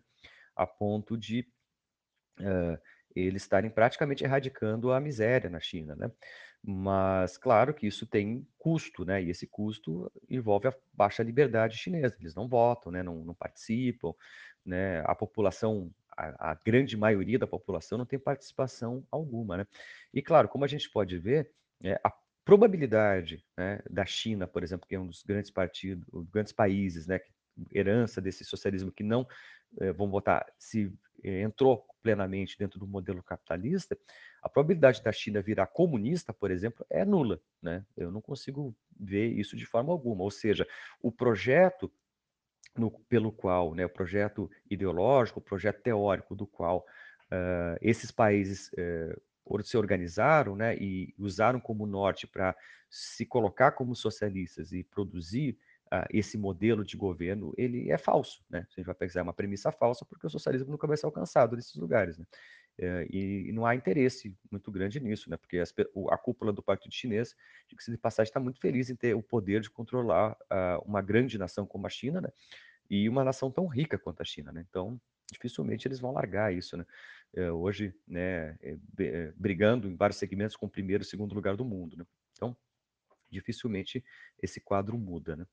a 0.55 0.65
ponto 0.65 1.17
de 1.17 1.47
uh, 2.39 2.79
eles 3.15 3.43
estarem 3.43 3.69
praticamente 3.69 4.23
erradicando 4.23 4.91
a 4.91 4.99
miséria 4.99 5.49
na 5.49 5.59
China. 5.59 5.95
Né? 5.95 6.11
Mas, 6.63 7.37
claro 7.37 7.73
que 7.73 7.87
isso 7.87 8.05
tem 8.05 8.47
custo, 8.57 9.05
né? 9.05 9.21
e 9.21 9.29
esse 9.29 9.47
custo 9.47 10.11
envolve 10.29 10.67
a 10.67 10.75
baixa 10.93 11.23
liberdade 11.23 11.77
chinesa. 11.77 12.15
Eles 12.19 12.35
não 12.35 12.47
votam, 12.47 12.91
né? 12.91 13.03
não, 13.03 13.23
não 13.23 13.33
participam, 13.33 14.13
né? 14.65 15.01
a 15.05 15.15
população 15.15 15.91
a, 16.17 16.51
a, 16.51 16.55
grande 16.55 16.97
maioria 16.97 17.37
da 17.37 17.45
população 17.45 17.97
não 17.97 18.05
tem 18.05 18.17
participação 18.17 19.05
alguma, 19.11 19.57
né? 19.57 19.67
E 20.11 20.19
claro, 20.19 20.49
como 20.49 20.65
a 20.65 20.67
gente 20.67 20.89
pode 20.89 21.15
ver, 21.19 21.51
é, 21.83 21.99
a 22.03 22.11
probabilidade 22.47 23.43
né, 23.57 23.81
da 23.89 24.05
China, 24.05 24.47
por 24.47 24.63
exemplo, 24.63 24.87
que 24.87 24.95
é 24.95 24.99
um 24.99 25.07
dos 25.07 25.21
grandes 25.21 25.51
partidos, 25.51 26.07
grandes 26.31 26.53
países, 26.53 27.05
né, 27.05 27.19
herança 27.73 28.21
desse 28.21 28.45
socialismo 28.45 28.89
que 28.89 29.03
não, 29.03 29.27
eh, 29.81 29.91
vamos 29.91 30.13
botar, 30.13 30.45
se 30.57 30.89
eh, 31.25 31.41
entrou 31.41 31.85
plenamente 32.01 32.57
dentro 32.57 32.79
do 32.79 32.87
modelo 32.87 33.21
capitalista, 33.21 33.97
a 34.41 34.47
probabilidade 34.47 35.03
da 35.03 35.11
China 35.11 35.41
virar 35.41 35.67
comunista, 35.67 36.31
por 36.31 36.49
exemplo, 36.49 36.85
é 36.89 37.03
nula. 37.03 37.37
Né? 37.61 37.85
Eu 37.97 38.11
não 38.11 38.21
consigo 38.21 38.73
ver 38.97 39.27
isso 39.27 39.57
de 39.57 39.65
forma 39.65 39.91
alguma. 39.91 40.23
Ou 40.23 40.31
seja, 40.31 40.65
o 41.01 41.11
projeto 41.11 41.91
no, 42.77 42.89
pelo 43.09 43.29
qual, 43.29 43.75
né, 43.75 43.85
o 43.85 43.89
projeto 43.89 44.49
ideológico, 44.69 45.39
o 45.39 45.43
projeto 45.43 45.81
teórico 45.81 46.33
do 46.33 46.47
qual 46.47 46.85
uh, 47.25 47.75
esses 47.81 48.09
países 48.09 48.69
uh, 48.69 49.21
se 49.63 49.77
organizaram 49.77 50.55
né, 50.55 50.75
e 50.77 51.13
usaram 51.17 51.59
como 51.59 51.85
norte 51.85 52.27
para 52.27 52.55
se 52.89 53.25
colocar 53.25 53.71
como 53.71 53.95
socialistas 53.95 54.71
e 54.71 54.83
produzir 54.83 55.57
uh, 55.87 56.07
esse 56.09 56.37
modelo 56.37 56.83
de 56.83 56.95
governo, 56.95 57.53
ele 57.57 57.91
é 57.91 57.97
falso. 57.97 58.43
Né? 58.49 58.59
A 58.59 58.75
gente 58.75 58.85
vai 58.85 58.95
pensar, 58.95 59.19
é 59.19 59.23
uma 59.23 59.33
premissa 59.33 59.71
falsa, 59.71 60.05
porque 60.05 60.27
o 60.27 60.29
socialismo 60.29 60.71
nunca 60.71 60.87
vai 60.87 60.97
ser 60.97 61.05
alcançado 61.05 61.55
nesses 61.55 61.75
lugares. 61.75 62.17
Né? 62.17 62.25
E, 63.09 63.45
e, 63.47 63.51
não 63.51 63.65
há 63.65 63.73
interesse 63.73 64.35
muito 64.51 64.71
grande 64.71 64.99
nisso, 64.99 65.29
né? 65.29 65.37
porque 65.37 65.57
as, 65.57 65.73
a 66.09 66.17
cúpula 66.17 66.53
do 66.53 66.61
Partido 66.61 66.93
Chinês, 66.93 67.35
de 67.67 67.75
que 67.75 67.91
de 67.91 67.97
passagem, 67.97 68.29
está 68.29 68.39
muito 68.39 68.59
feliz 68.59 68.89
em 68.89 68.95
ter 68.95 69.15
o 69.15 69.23
poder 69.23 69.61
de 69.61 69.69
controlar 69.69 70.33
uh, 70.33 70.83
uma 70.85 71.01
grande 71.01 71.37
nação 71.37 71.65
como 71.65 71.87
a 71.87 71.89
China, 71.89 72.21
né? 72.21 72.29
e 72.89 73.09
uma 73.09 73.23
nação 73.23 73.51
tão 73.51 73.67
rica 73.67 73.97
quanto 73.97 74.21
a 74.21 74.25
China. 74.25 74.51
Né? 74.51 74.63
Então, 74.69 74.99
dificilmente 75.31 75.87
eles 75.87 75.99
vão 75.99 76.11
largar 76.11 76.53
isso, 76.53 76.77
né? 76.77 76.85
É, 77.35 77.51
hoje, 77.51 77.93
né, 78.07 78.57
é, 78.61 78.77
é, 78.99 79.33
brigando 79.35 79.87
em 79.87 79.95
vários 79.95 80.17
segmentos 80.17 80.55
com 80.55 80.65
o 80.65 80.69
primeiro 80.69 81.03
e 81.03 81.05
segundo 81.05 81.35
lugar 81.35 81.55
do 81.55 81.65
mundo, 81.65 81.97
né? 81.97 82.05
Então, 82.33 82.55
dificilmente 83.29 84.03
esse 84.41 84.61
quadro 84.61 84.97
muda, 84.97 85.35
né? 85.35 85.45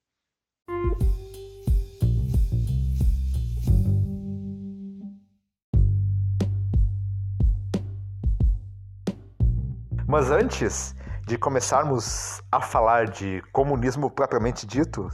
Mas 10.07 10.31
antes 10.31 10.95
de 11.27 11.37
começarmos 11.37 12.41
a 12.53 12.61
falar 12.61 13.07
de 13.09 13.43
comunismo 13.51 14.09
propriamente 14.09 14.65
dito, 14.65 15.09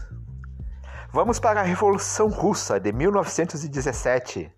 Vamos 1.12 1.40
para 1.40 1.60
a 1.60 1.64
Revolução 1.64 2.28
Russa 2.28 2.78
de 2.78 2.92
1917. 2.92 4.48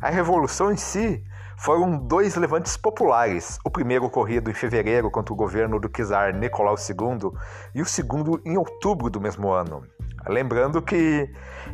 A 0.00 0.08
revolução 0.08 0.70
em 0.70 0.76
si 0.76 1.24
foram 1.58 1.98
dois 1.98 2.36
levantes 2.36 2.76
populares, 2.76 3.58
o 3.64 3.70
primeiro 3.70 4.04
ocorrido 4.04 4.48
em 4.48 4.54
fevereiro 4.54 5.10
contra 5.10 5.34
o 5.34 5.36
governo 5.36 5.80
do 5.80 5.88
czar 5.88 6.32
Nicolau 6.34 6.76
II 6.76 7.32
e 7.74 7.82
o 7.82 7.84
segundo 7.84 8.40
em 8.44 8.56
outubro 8.56 9.10
do 9.10 9.20
mesmo 9.20 9.50
ano. 9.50 9.82
Lembrando 10.28 10.80
que 10.80 11.28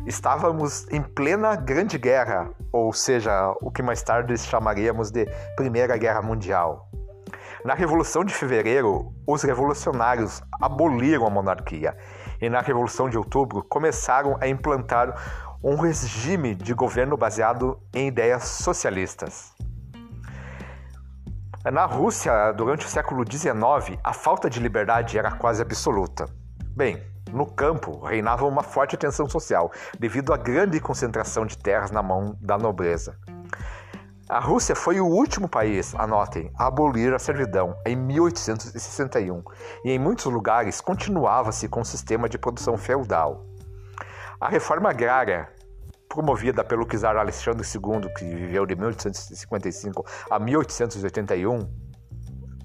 estávamos 0.07 0.87
em 0.91 1.03
plena 1.03 1.55
Grande 1.55 1.99
Guerra, 1.99 2.49
ou 2.73 2.91
seja, 2.91 3.53
o 3.61 3.69
que 3.69 3.83
mais 3.83 4.01
tarde 4.01 4.35
chamaríamos 4.39 5.11
de 5.11 5.27
Primeira 5.55 5.95
Guerra 5.97 6.23
Mundial. 6.23 6.89
Na 7.63 7.75
Revolução 7.75 8.25
de 8.25 8.33
Fevereiro, 8.33 9.13
os 9.27 9.43
revolucionários 9.43 10.41
aboliram 10.59 11.27
a 11.27 11.29
monarquia 11.29 11.95
e 12.41 12.49
na 12.49 12.61
Revolução 12.61 13.09
de 13.09 13.17
Outubro 13.17 13.63
começaram 13.63 14.37
a 14.39 14.47
implantar 14.47 15.13
um 15.63 15.75
regime 15.75 16.55
de 16.55 16.73
governo 16.73 17.17
baseado 17.17 17.79
em 17.93 18.07
ideias 18.07 18.43
socialistas. 18.43 19.53
Na 21.71 21.85
Rússia, 21.85 22.51
durante 22.53 22.85
o 22.85 22.89
século 22.89 23.25
XIX, 23.29 23.99
a 24.03 24.13
falta 24.13 24.49
de 24.49 24.59
liberdade 24.59 25.17
era 25.17 25.31
quase 25.31 25.61
absoluta. 25.61 26.25
Bem, 26.75 27.01
no 27.33 27.45
campo 27.45 27.99
reinava 28.05 28.45
uma 28.45 28.63
forte 28.63 28.95
tensão 28.95 29.27
social, 29.27 29.71
devido 29.99 30.33
à 30.33 30.37
grande 30.37 30.79
concentração 30.79 31.45
de 31.45 31.57
terras 31.57 31.91
na 31.91 32.01
mão 32.01 32.37
da 32.39 32.57
nobreza. 32.57 33.17
A 34.29 34.41
Rússia 34.41 34.75
foi 34.75 34.99
o 34.99 35.05
último 35.05 35.47
país, 35.47 35.95
anotem, 35.95 36.51
a 36.59 36.67
abolir 36.67 37.13
a 37.13 37.19
servidão 37.19 37.77
em 37.85 37.95
1861 37.95 39.41
e 39.85 39.91
em 39.91 39.97
muitos 39.97 40.25
lugares 40.25 40.81
continuava-se 40.81 41.69
com 41.69 41.79
o 41.79 41.85
sistema 41.85 42.27
de 42.27 42.37
produção 42.37 42.77
feudal. 42.77 43.45
A 44.37 44.49
reforma 44.49 44.89
agrária, 44.89 45.47
promovida 46.09 46.61
pelo 46.61 46.85
czar 46.85 47.15
Alexandre 47.15 47.65
II, 47.65 48.13
que 48.17 48.25
viveu 48.25 48.65
de 48.65 48.75
1855 48.75 50.05
a 50.29 50.37
1881, 50.37 51.59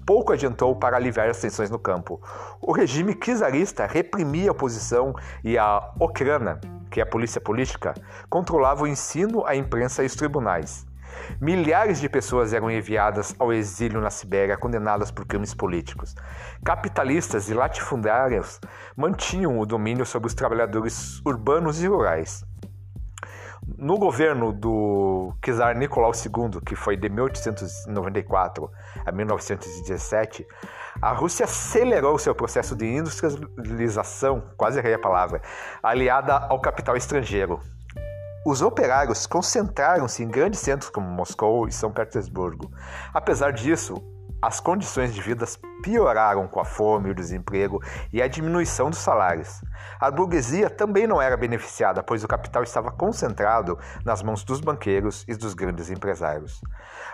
pouco 0.05 0.33
adiantou 0.33 0.75
para 0.75 0.97
aliviar 0.97 1.29
as 1.29 1.39
tensões 1.39 1.69
no 1.69 1.79
campo. 1.79 2.21
O 2.61 2.73
regime 2.73 3.15
czarista 3.15 3.85
reprimia 3.85 4.49
a 4.49 4.51
oposição 4.51 5.13
e 5.41 5.57
a 5.57 5.93
Okrana, 5.97 6.59
que 6.91 6.99
é 6.99 7.03
a 7.03 7.09
polícia 7.09 7.39
política, 7.39 7.93
controlava 8.29 8.83
o 8.83 8.87
ensino, 8.87 9.45
a 9.45 9.55
imprensa 9.55 10.03
e 10.03 10.07
os 10.07 10.15
tribunais. 10.15 10.85
Milhares 11.39 11.99
de 11.99 12.09
pessoas 12.09 12.53
eram 12.53 12.69
enviadas 12.69 13.35
ao 13.39 13.51
exílio 13.51 14.01
na 14.01 14.09
Sibéria, 14.09 14.57
condenadas 14.57 15.11
por 15.11 15.25
crimes 15.25 15.53
políticos. 15.53 16.15
Capitalistas 16.63 17.49
e 17.49 17.53
latifundários 17.53 18.59
mantinham 18.95 19.59
o 19.59 19.65
domínio 19.65 20.05
sobre 20.05 20.27
os 20.27 20.33
trabalhadores 20.33 21.21
urbanos 21.25 21.81
e 21.81 21.87
rurais. 21.87 22.43
No 23.77 23.97
governo 23.97 24.51
do 24.51 25.33
czar 25.41 25.75
Nicolau 25.75 26.11
II, 26.11 26.59
que 26.65 26.75
foi 26.75 26.97
de 26.97 27.07
1894 27.07 28.69
a 29.05 29.11
1917, 29.11 30.45
a 31.01 31.13
Rússia 31.13 31.45
acelerou 31.45 32.19
seu 32.19 32.35
processo 32.35 32.75
de 32.75 32.85
industrialização, 32.85 34.43
quase 34.57 34.79
errei 34.79 34.95
a 34.95 34.99
palavra, 34.99 35.41
aliada 35.81 36.33
ao 36.33 36.59
capital 36.59 36.97
estrangeiro. 36.97 37.61
Os 38.45 38.61
operários 38.61 39.25
concentraram-se 39.25 40.21
em 40.21 40.27
grandes 40.27 40.59
centros 40.59 40.89
como 40.89 41.07
Moscou 41.07 41.65
e 41.65 41.71
São 41.71 41.93
Petersburgo. 41.93 42.69
Apesar 43.13 43.53
disso, 43.53 43.95
as 44.41 44.59
condições 44.59 45.13
de 45.13 45.21
vida 45.21 45.45
pioraram 45.81 46.45
com 46.49 46.59
a 46.59 46.65
fome, 46.65 47.09
o 47.09 47.15
desemprego 47.15 47.81
e 48.11 48.21
a 48.21 48.27
diminuição 48.27 48.89
dos 48.89 48.99
salários. 48.99 49.61
A 49.97 50.11
burguesia 50.11 50.69
também 50.69 51.07
não 51.07 51.21
era 51.21 51.37
beneficiada, 51.37 52.03
pois 52.03 52.21
o 52.21 52.27
capital 52.27 52.63
estava 52.63 52.91
concentrado 52.91 53.79
nas 54.03 54.21
mãos 54.21 54.43
dos 54.43 54.59
banqueiros 54.59 55.23
e 55.25 55.35
dos 55.35 55.53
grandes 55.53 55.89
empresários. 55.89 56.59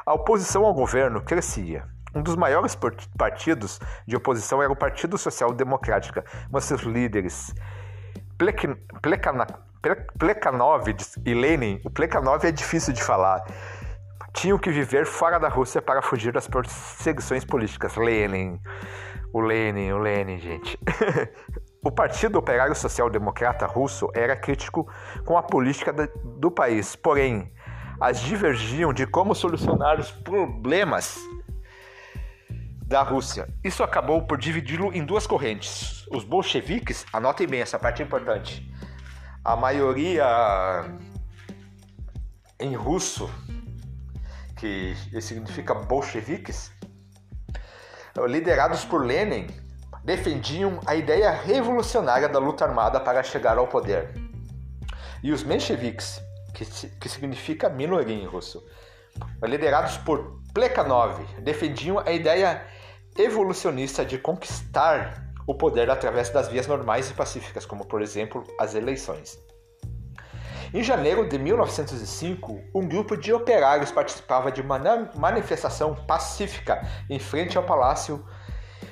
A 0.04 0.16
oposição 0.16 0.66
ao 0.66 0.74
governo 0.74 1.22
crescia. 1.22 1.88
Um 2.16 2.24
dos 2.24 2.36
maiores 2.36 2.76
partidos 3.16 3.80
de 4.08 4.16
oposição 4.16 4.64
era 4.64 4.74
o 4.74 4.76
Partido 4.76 5.16
Social 5.16 5.54
Democrático, 5.54 6.24
mas 6.50 6.66
seus 6.66 6.82
líderes 6.82 7.54
Plekhanov 8.36 9.69
e 11.26 11.34
Lenin, 11.34 11.80
o 11.86 11.90
Plekhanov 11.90 12.46
é 12.46 12.52
difícil 12.52 12.94
de 12.94 13.02
falar, 13.02 13.46
tinham 14.34 14.58
que 14.58 14.70
viver 14.70 15.06
fora 15.06 15.40
da 15.40 15.48
Rússia 15.48 15.82
para 15.82 16.02
fugir 16.02 16.34
das 16.34 16.48
perseguições 16.48 17.46
políticas. 17.46 17.96
Lenin, 17.96 18.60
o 19.34 19.40
Lenin, 19.40 19.92
o 19.92 19.98
Lenin, 19.98 20.38
gente. 20.38 20.78
o 21.82 21.90
Partido 21.90 22.38
Operário 22.38 22.76
Social 22.76 23.10
Democrata 23.10 23.66
Russo 23.66 24.10
era 24.14 24.36
crítico 24.36 24.86
com 25.26 25.38
a 25.38 25.44
política 25.44 25.94
do 25.94 26.52
país, 26.52 26.96
porém, 26.98 27.52
as 28.02 28.20
divergiam 28.20 28.94
de 28.94 29.08
como 29.08 29.34
solucionar 29.34 29.98
os 29.98 30.12
problemas 30.12 31.18
da 32.86 33.02
Rússia. 33.02 33.48
Isso 33.64 33.82
acabou 33.82 34.24
por 34.24 34.38
dividi-lo 34.38 34.92
em 34.94 35.06
duas 35.06 35.26
correntes. 35.26 36.06
Os 36.12 36.26
bolcheviques, 36.26 37.06
anotem 37.14 37.48
bem, 37.48 37.62
essa 37.62 37.80
parte 37.80 38.02
é 38.02 38.06
importante 38.06 38.70
a 39.44 39.56
maioria 39.56 40.86
em 42.60 42.76
russo, 42.76 43.30
que 44.58 44.96
significa 45.22 45.74
bolcheviques, 45.74 46.72
liderados 48.28 48.84
por 48.84 49.06
Lenin, 49.06 49.48
defendiam 50.04 50.80
a 50.86 50.96
ideia 50.96 51.32
revolucionária 51.32 52.28
da 52.28 52.40
luta 52.40 52.66
armada 52.66 53.00
para 53.00 53.24
chegar 53.24 53.58
ao 53.58 53.68
poder. 53.68 54.14
E 55.24 55.32
os 55.32 55.44
mencheviques, 55.44 56.22
que, 56.54 56.66
que 56.66 57.10
significa 57.10 57.70
minoria 57.70 58.16
em 58.16 58.26
russo, 58.26 58.66
liderados 59.44 59.98
por 59.98 60.42
Plekhanov, 60.54 61.20
defendiam 61.42 62.00
a 62.00 62.12
ideia 62.12 62.66
evolucionista 63.18 64.06
de 64.06 64.18
conquistar 64.18 65.29
o 65.50 65.56
poder 65.56 65.90
através 65.90 66.30
das 66.30 66.48
vias 66.48 66.68
normais 66.68 67.10
e 67.10 67.14
pacíficas, 67.16 67.66
como 67.66 67.84
por 67.84 68.04
exemplo 68.04 68.44
as 68.60 68.76
eleições. 68.76 69.36
Em 70.72 70.84
janeiro 70.84 71.28
de 71.28 71.40
1905, 71.40 72.62
um 72.76 72.88
grupo 72.88 73.18
de 73.18 73.34
operários 73.34 73.92
participava 73.92 74.52
de 74.52 74.62
uma 74.62 74.78
manifestação 75.16 75.96
pacífica 76.06 76.88
em 77.10 77.18
frente 77.18 77.58
ao 77.58 77.64
Palácio 77.64 78.24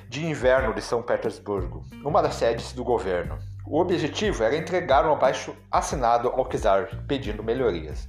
de 0.08 0.26
Inverno 0.26 0.74
de 0.74 0.82
São 0.82 1.00
Petersburgo, 1.00 1.84
uma 2.04 2.20
das 2.20 2.34
sedes 2.34 2.72
do 2.72 2.82
governo. 2.82 3.38
O 3.64 3.78
objetivo 3.80 4.42
era 4.42 4.56
entregar 4.56 5.06
um 5.06 5.12
abaixo 5.12 5.54
assinado 5.70 6.28
ao 6.28 6.44
czar 6.46 6.88
pedindo 7.06 7.40
melhorias. 7.40 8.08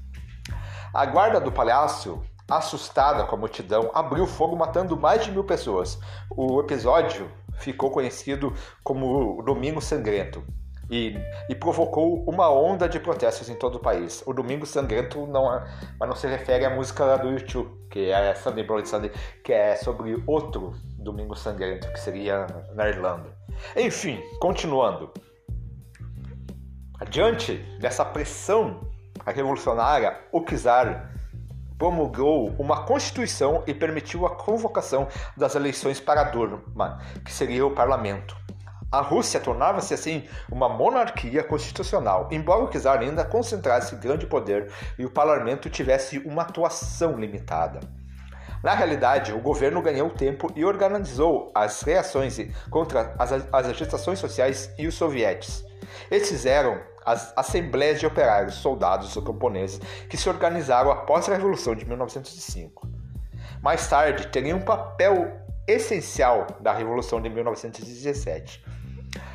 A 0.92 1.06
guarda 1.06 1.40
do 1.40 1.52
palácio, 1.52 2.24
assustada 2.50 3.26
com 3.26 3.36
a 3.36 3.40
multidão, 3.40 3.92
abriu 3.94 4.26
fogo 4.26 4.56
matando 4.56 4.98
mais 4.98 5.24
de 5.24 5.32
mil 5.32 5.44
pessoas. 5.44 6.00
O 6.32 6.60
episódio 6.62 7.30
ficou 7.60 7.92
conhecido 7.92 8.54
como 8.84 9.40
o 9.40 9.44
Domingo 9.44 9.82
Sangrento 9.82 10.44
e, 10.90 11.16
e, 11.48 11.56
provocou 11.56 12.24
uma 12.28 12.50
onda 12.50 12.90
de 12.90 13.00
protestos 13.00 13.48
em 13.48 13.56
todo 13.56 13.76
o 13.76 13.80
país. 13.80 14.24
O 14.26 14.34
Domingo 14.34 14.66
Sangrento 14.66 15.28
não, 15.28 15.54
é, 15.54 15.64
mas 16.00 16.10
não 16.10 16.16
se 16.16 16.28
refere 16.28 16.66
à 16.66 16.70
música 16.70 17.16
do 17.18 17.30
YouTube, 17.30 17.70
que 17.92 18.10
é 18.10 18.34
Sunday 18.34 18.64
Bloody 18.64 18.90
Sunday, 18.90 19.12
que 19.44 19.54
é 19.54 19.76
sobre 19.76 20.22
outro 20.26 20.74
Domingo 20.98 21.36
Sangrento, 21.36 21.92
que 21.94 22.00
seria 22.00 22.48
na 22.74 22.90
Irlanda. 22.90 23.38
Enfim, 23.76 24.20
continuando. 24.40 25.12
Adiante 27.00 27.58
dessa 27.80 28.04
pressão 28.04 28.82
revolucionária, 29.26 30.20
o 30.32 30.42
czar 30.42 31.14
promulgou 31.80 32.54
uma 32.60 32.84
constituição 32.84 33.64
e 33.66 33.74
permitiu 33.74 34.28
a 34.28 34.36
convocação 34.36 35.08
das 35.36 35.56
eleições 35.56 36.00
para 36.00 36.26
Durma, 36.26 37.00
que 37.26 37.32
seria 37.32 37.66
o 37.66 37.72
parlamento. 37.72 38.38
A 38.92 39.02
Rússia 39.02 39.40
tornava-se 39.40 39.94
assim 39.94 40.28
uma 40.52 40.68
monarquia 40.68 41.44
constitucional, 41.44 42.28
embora 42.32 42.64
o 42.64 42.68
czar 42.68 43.00
ainda 43.00 43.24
concentrasse 43.24 43.96
grande 43.96 44.26
poder 44.26 44.72
e 44.98 45.06
o 45.06 45.12
parlamento 45.12 45.70
tivesse 45.70 46.18
uma 46.20 46.42
atuação 46.42 47.18
limitada. 47.18 47.80
Na 48.64 48.74
realidade, 48.74 49.32
o 49.32 49.40
governo 49.40 49.82
ganhou 49.82 50.10
tempo 50.10 50.52
e 50.56 50.66
organizou 50.66 51.50
as 51.56 51.82
reações 51.82 52.38
contra 52.70 53.16
as, 53.18 53.32
agitações 53.54 54.20
sociais 54.20 54.74
e 54.78 54.86
os 54.86 54.96
sovietes. 54.96 55.64
Esses 56.12 56.46
eram 56.46 56.82
as 57.10 57.34
assembleias 57.36 58.00
de 58.00 58.06
operários, 58.06 58.54
soldados 58.56 59.18
ou 59.18 59.24
camponeses 59.24 59.80
que 60.08 60.16
se 60.16 60.30
organizaram 60.30 60.92
após 60.92 61.28
a 61.28 61.34
Revolução 61.34 61.74
de 61.74 61.84
1905. 61.84 62.88
Mais 63.64 63.88
tarde, 63.88 64.28
teriam 64.28 64.60
um 64.60 64.62
papel 64.62 65.32
essencial 65.68 66.46
da 66.60 66.72
Revolução 66.72 67.20
de 67.20 67.28
1917. 67.28 68.64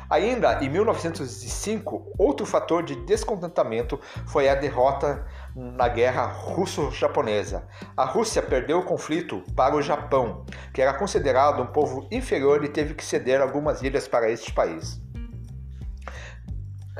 Ainda 0.09 0.63
em 0.63 0.69
1905, 0.69 2.13
outro 2.17 2.45
fator 2.45 2.81
de 2.81 2.95
descontentamento 3.05 3.99
foi 4.25 4.47
a 4.47 4.55
derrota 4.55 5.27
na 5.53 5.89
Guerra 5.89 6.27
Russo-Japonesa. 6.27 7.67
A 7.97 8.05
Rússia 8.05 8.41
perdeu 8.41 8.79
o 8.79 8.85
conflito 8.85 9.43
para 9.53 9.75
o 9.75 9.81
Japão, 9.81 10.45
que 10.73 10.81
era 10.81 10.93
considerado 10.93 11.61
um 11.61 11.67
povo 11.67 12.07
inferior 12.09 12.63
e 12.63 12.69
teve 12.69 12.93
que 12.93 13.03
ceder 13.03 13.41
algumas 13.41 13.81
ilhas 13.81 14.07
para 14.07 14.31
este 14.31 14.53
país. 14.53 15.04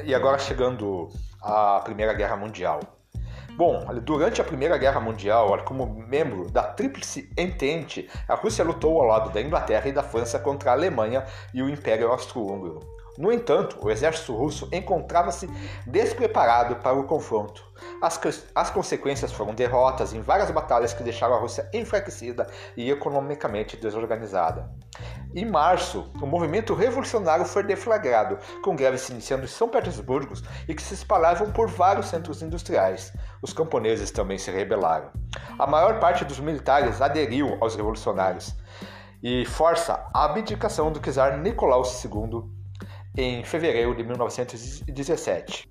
E 0.04 0.14
agora 0.14 0.38
chegando 0.38 1.08
à 1.42 1.80
Primeira 1.80 2.14
Guerra 2.14 2.36
Mundial. 2.36 2.82
Bom, 3.56 3.86
durante 4.04 4.42
a 4.42 4.44
Primeira 4.44 4.78
Guerra 4.78 5.00
Mundial, 5.00 5.58
como 5.64 5.86
membro 5.86 6.52
da 6.52 6.64
Tríplice 6.64 7.32
Entente, 7.38 8.10
a 8.28 8.36
Rússia 8.36 8.66
lutou 8.66 9.00
ao 9.00 9.08
lado 9.08 9.30
da 9.30 9.42
Inglaterra 9.42 9.88
e 9.88 9.94
da 9.94 10.04
França 10.04 10.38
contra 10.38 10.72
a 10.72 10.74
Alemanha 10.74 11.24
e 11.54 11.62
o 11.62 11.70
Império 11.70 12.12
Austro-Húngaro. 12.12 12.95
No 13.18 13.32
entanto, 13.32 13.78
o 13.82 13.90
exército 13.90 14.36
russo 14.36 14.68
encontrava-se 14.72 15.50
despreparado 15.88 16.76
para 16.78 16.98
o 16.98 17.06
confronto. 17.06 17.64
As, 18.02 18.20
as, 18.54 18.70
consequências 18.70 19.32
foram 19.32 19.54
derrotas 19.54 20.14
em 20.14 20.22
várias 20.22 20.52
batalhas 20.52 20.94
que 20.94 21.04
deixaram 21.04 21.36
a 21.36 21.40
Rússia 21.40 21.70
enfraquecida 21.74 22.48
e 22.76 22.90
economicamente 22.90 23.78
desorganizada. 23.78 24.70
Em 25.34 25.46
março, 25.46 26.12
o 26.22 26.26
movimento 26.26 26.74
revolucionário 26.74 27.46
foi 27.46 27.64
deflagrado, 27.64 28.38
com 28.64 28.76
greves 28.76 29.02
se 29.02 29.12
iniciando 29.12 29.46
em 29.46 29.48
São 29.48 29.70
Petersburgo 29.70 30.34
e 30.68 30.74
que 30.74 30.82
se 30.82 30.94
espalhavam 30.94 31.52
por 31.52 31.68
vários 31.68 32.08
centros 32.08 32.42
industriais. 32.42 33.14
Os 33.42 33.54
camponeses 33.54 34.12
também 34.12 34.38
se 34.38 34.52
rebelaram. 34.52 35.12
A 35.58 35.68
maior 35.68 36.00
parte 36.00 36.26
dos 36.26 36.40
militares 36.40 37.02
aderiu 37.02 37.58
aos 37.62 37.76
revolucionários 37.76 38.56
e 39.24 39.46
força 39.46 40.06
a 40.14 40.26
abdicação 40.26 40.92
do 40.92 41.00
czar 41.00 41.38
Nicolau 41.38 41.84
II 41.84 42.65
em 43.18 43.44
fevereiro 43.44 43.96
de 43.96 44.04
1917. 44.04 45.70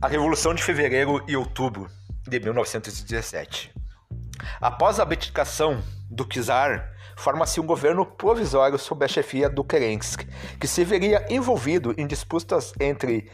A 0.00 0.08
Revolução 0.08 0.52
de 0.54 0.62
Fevereiro 0.62 1.24
e 1.28 1.36
Outubro 1.36 1.88
de 2.28 2.40
1917. 2.40 3.72
Após 4.60 4.98
a 4.98 5.04
abdicação 5.04 5.82
do 6.10 6.24
czar, 6.24 6.92
forma-se 7.16 7.60
um 7.60 7.66
governo 7.66 8.04
provisório 8.04 8.78
sob 8.78 9.04
a 9.04 9.08
chefia 9.08 9.48
do 9.48 9.62
Kerensky, 9.62 10.26
que 10.58 10.66
se 10.66 10.84
veria 10.84 11.24
envolvido 11.30 11.94
em 11.96 12.06
disputas 12.06 12.72
entre 12.80 13.30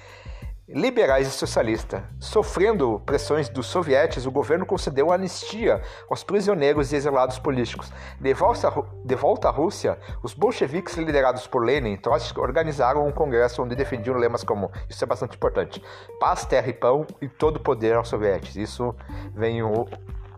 liberais 0.68 1.26
e 1.26 1.31
socialistas. 1.31 2.02
Sofrendo 2.20 3.00
pressões 3.07 3.48
dos 3.48 3.66
sovietes, 3.66 4.26
o 4.26 4.31
governo 4.31 4.66
concedeu 4.66 5.11
anistia 5.11 5.83
aos 6.11 6.22
prisioneiros 6.22 6.92
e 6.92 6.96
exilados 6.96 7.38
políticos. 7.38 7.90
De 8.20 8.35
volta, 8.35 8.70
de 9.04 9.14
volta 9.14 9.48
à 9.48 9.50
Rússia, 9.50 9.98
os 10.22 10.35
bolcheviques 10.35 10.96
liderados 10.96 11.46
por 11.46 11.64
Lenin 11.64 11.96
Trotsky 11.96 12.38
organizaram 12.38 13.07
um 13.07 13.12
congresso 13.12 13.62
onde 13.62 13.74
defendiam 13.74 14.16
lemas 14.16 14.44
como, 14.44 14.70
isso 14.88 15.02
é 15.02 15.07
bastante 15.07 15.37
importante, 15.37 15.83
paz, 16.20 16.44
terra 16.44 16.68
e 16.68 16.74
pão 16.74 17.07
e 17.20 17.28
todo 17.28 17.61
poder 17.61 17.94
aos 17.94 18.09
sovietes. 18.09 18.57
Isso 18.57 18.94
vem 19.35 19.61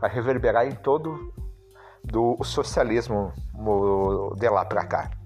a 0.01 0.07
reverberar 0.07 0.67
em 0.67 0.73
todo 0.73 1.33
do 2.03 2.43
socialismo 2.45 3.33
de 4.37 4.49
lá 4.49 4.65
para 4.65 4.85
cá. 4.87 5.20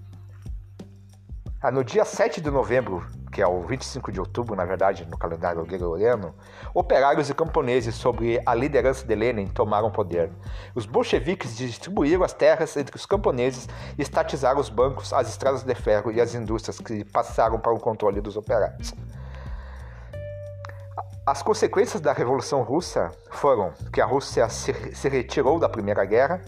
Ah, 1.67 1.71
no 1.71 1.83
dia 1.83 2.05
7 2.05 2.41
de 2.41 2.51
novembro, 2.51 3.03
que 3.31 3.41
é 3.41 3.47
o 3.47 3.63
25 3.63 4.11
de 4.11 4.19
outubro, 4.19 4.55
na 4.55 4.63
verdade, 4.63 5.03
no 5.09 5.17
calendário 5.17 5.65
gregoriano, 5.65 6.31
operários 6.75 7.27
e 7.27 7.33
camponeses, 7.33 7.95
sob 7.95 8.39
a 8.45 8.53
liderança 8.53 9.03
de 9.03 9.15
Lenin, 9.15 9.47
tomaram 9.47 9.89
poder. 9.89 10.29
Os 10.75 10.85
bolcheviques 10.85 11.57
distribuíram 11.57 12.23
as 12.23 12.33
terras 12.33 12.77
entre 12.77 12.95
os 12.95 13.07
camponeses 13.07 13.67
e 13.97 14.03
estatizaram 14.03 14.59
os 14.59 14.69
bancos, 14.69 15.11
as 15.11 15.27
estradas 15.27 15.63
de 15.63 15.73
ferro 15.73 16.11
e 16.11 16.21
as 16.21 16.35
indústrias 16.35 16.77
que 16.77 17.03
passaram 17.03 17.59
para 17.59 17.73
o 17.73 17.79
controle 17.79 18.21
dos 18.21 18.37
operários. 18.37 18.93
As 21.25 21.41
consequências 21.41 21.99
da 21.99 22.13
Revolução 22.13 22.61
Russa 22.61 23.09
foram 23.31 23.73
que 23.91 23.99
a 23.99 24.05
Rússia 24.05 24.47
se 24.49 25.09
retirou 25.09 25.57
da 25.57 25.67
Primeira 25.67 26.05
Guerra, 26.05 26.43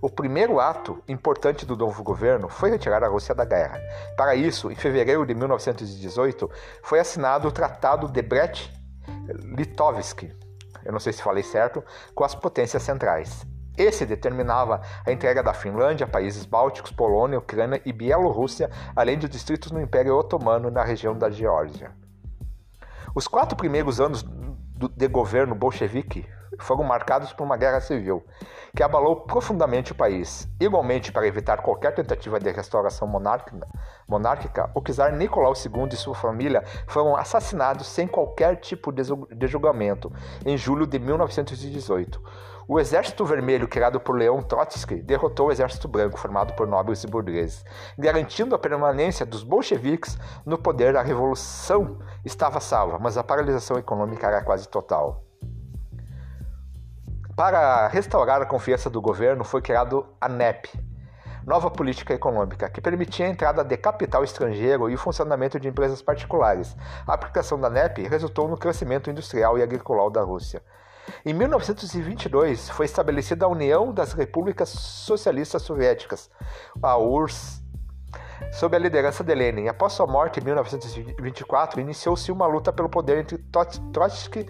o 0.00 0.08
primeiro 0.08 0.58
ato 0.58 1.02
importante 1.06 1.66
do 1.66 1.76
novo 1.76 2.02
governo 2.02 2.48
foi 2.48 2.70
retirar 2.70 3.04
a 3.04 3.08
Rússia 3.08 3.34
da 3.34 3.44
guerra. 3.44 3.78
Para 4.16 4.34
isso, 4.34 4.70
em 4.70 4.74
fevereiro 4.74 5.26
de 5.26 5.34
1918, 5.34 6.50
foi 6.82 7.00
assinado 7.00 7.48
o 7.48 7.52
Tratado 7.52 8.08
de 8.08 8.22
Brest-Litovsk, 8.22 10.40
eu 10.84 10.92
não 10.92 11.00
sei 11.00 11.12
se 11.12 11.22
falei 11.22 11.42
certo, 11.42 11.84
com 12.14 12.24
as 12.24 12.34
potências 12.34 12.82
centrais. 12.82 13.46
Esse 13.76 14.04
determinava 14.04 14.80
a 15.06 15.12
entrega 15.12 15.42
da 15.42 15.54
Finlândia, 15.54 16.06
países 16.06 16.44
bálticos, 16.44 16.90
Polônia, 16.90 17.38
Ucrânia 17.38 17.80
e 17.84 17.92
Bielorrússia, 17.92 18.70
além 18.94 19.18
de 19.18 19.28
distritos 19.28 19.70
no 19.70 19.80
Império 19.80 20.16
Otomano 20.16 20.70
na 20.70 20.82
região 20.82 21.16
da 21.16 21.30
Geórgia. 21.30 21.92
Os 23.14 23.26
quatro 23.26 23.56
primeiros 23.56 24.00
anos 24.00 24.22
de 24.22 25.08
governo 25.08 25.54
bolchevique 25.54 26.26
foram 26.64 26.84
marcados 26.84 27.32
por 27.32 27.44
uma 27.44 27.56
guerra 27.56 27.80
civil, 27.80 28.24
que 28.74 28.82
abalou 28.82 29.16
profundamente 29.22 29.92
o 29.92 29.94
país. 29.94 30.48
Igualmente, 30.60 31.12
para 31.12 31.26
evitar 31.26 31.58
qualquer 31.58 31.94
tentativa 31.94 32.38
de 32.38 32.50
restauração 32.50 33.08
monárquica, 33.08 34.70
o 34.74 34.80
czar 34.80 35.12
Nicolau 35.12 35.54
II 35.54 35.88
e 35.92 35.96
sua 35.96 36.14
família 36.14 36.62
foram 36.86 37.16
assassinados 37.16 37.86
sem 37.86 38.06
qualquer 38.06 38.56
tipo 38.56 38.92
de 38.92 39.46
julgamento 39.46 40.12
em 40.44 40.56
julho 40.56 40.86
de 40.86 40.98
1918. 40.98 42.20
O 42.72 42.78
Exército 42.78 43.24
Vermelho, 43.24 43.66
criado 43.66 43.98
por 43.98 44.16
Leon 44.16 44.42
Trotsky, 44.42 45.02
derrotou 45.02 45.48
o 45.48 45.50
Exército 45.50 45.88
Branco, 45.88 46.16
formado 46.16 46.54
por 46.54 46.68
nobres 46.68 47.02
e 47.02 47.06
burgueses. 47.08 47.64
Garantindo 47.98 48.54
a 48.54 48.58
permanência 48.60 49.26
dos 49.26 49.42
bolcheviques 49.42 50.16
no 50.46 50.56
poder, 50.56 50.96
a 50.96 51.02
revolução 51.02 51.98
estava 52.24 52.60
salva, 52.60 52.96
mas 53.00 53.18
a 53.18 53.24
paralisação 53.24 53.76
econômica 53.76 54.28
era 54.28 54.44
quase 54.44 54.68
total. 54.68 55.29
Para 57.40 57.88
restaurar 57.88 58.42
a 58.42 58.44
confiança 58.44 58.90
do 58.90 59.00
governo, 59.00 59.44
foi 59.44 59.62
criado 59.62 60.06
a 60.20 60.28
NEP, 60.28 60.68
nova 61.46 61.70
política 61.70 62.12
econômica, 62.12 62.68
que 62.68 62.82
permitia 62.82 63.24
a 63.24 63.30
entrada 63.30 63.64
de 63.64 63.78
capital 63.78 64.22
estrangeiro 64.22 64.90
e 64.90 64.94
o 64.94 64.98
funcionamento 64.98 65.58
de 65.58 65.66
empresas 65.66 66.02
particulares. 66.02 66.76
A 67.06 67.14
aplicação 67.14 67.58
da 67.58 67.70
NEP 67.70 68.06
resultou 68.06 68.46
no 68.46 68.58
crescimento 68.58 69.08
industrial 69.08 69.56
e 69.56 69.62
agrícola 69.62 70.10
da 70.10 70.20
Rússia. 70.20 70.62
Em 71.24 71.32
1922, 71.32 72.68
foi 72.68 72.84
estabelecida 72.84 73.46
a 73.46 73.48
União 73.48 73.90
das 73.90 74.12
Repúblicas 74.12 74.68
Socialistas 74.68 75.62
Soviéticas, 75.62 76.30
a 76.82 76.98
URSS, 76.98 77.64
sob 78.52 78.76
a 78.76 78.78
liderança 78.78 79.24
de 79.24 79.34
Lenin. 79.34 79.66
Após 79.66 79.94
sua 79.94 80.06
morte 80.06 80.40
em 80.40 80.44
1924, 80.44 81.80
iniciou-se 81.80 82.30
uma 82.30 82.46
luta 82.46 82.70
pelo 82.70 82.90
poder 82.90 83.16
entre 83.16 83.38
Trotsky 83.38 84.46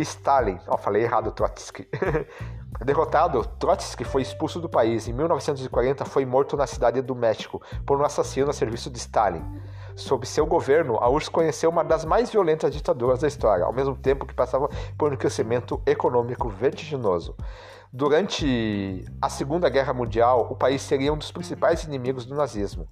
Stalin. 0.00 0.58
Oh, 0.66 0.76
falei 0.76 1.02
errado, 1.02 1.32
Trotsky. 1.32 1.88
Derrotado, 2.84 3.44
Trotsky 3.58 4.04
foi 4.04 4.22
expulso 4.22 4.60
do 4.60 4.68
país. 4.68 5.08
Em 5.08 5.12
1940, 5.12 6.04
foi 6.04 6.24
morto 6.24 6.56
na 6.56 6.66
cidade 6.66 7.02
do 7.02 7.14
México 7.14 7.60
por 7.84 7.98
um 8.00 8.04
assassino 8.04 8.50
a 8.50 8.52
serviço 8.52 8.90
de 8.90 8.98
Stalin. 8.98 9.44
Sob 9.96 10.24
seu 10.26 10.46
governo, 10.46 10.96
a 10.96 11.08
URSS 11.10 11.30
conheceu 11.30 11.70
uma 11.70 11.82
das 11.82 12.04
mais 12.04 12.30
violentas 12.30 12.72
ditaduras 12.72 13.20
da 13.20 13.26
história, 13.26 13.64
ao 13.64 13.72
mesmo 13.72 13.96
tempo 13.96 14.24
que 14.24 14.34
passava 14.34 14.68
por 14.96 15.12
um 15.12 15.16
crescimento 15.16 15.82
econômico 15.84 16.48
vertiginoso. 16.48 17.34
Durante 17.92 19.04
a 19.20 19.28
Segunda 19.28 19.68
Guerra 19.68 19.92
Mundial, 19.92 20.46
o 20.50 20.54
país 20.54 20.82
seria 20.82 21.12
um 21.12 21.16
dos 21.16 21.32
principais 21.32 21.82
inimigos 21.82 22.26
do 22.26 22.34
nazismo 22.34 22.88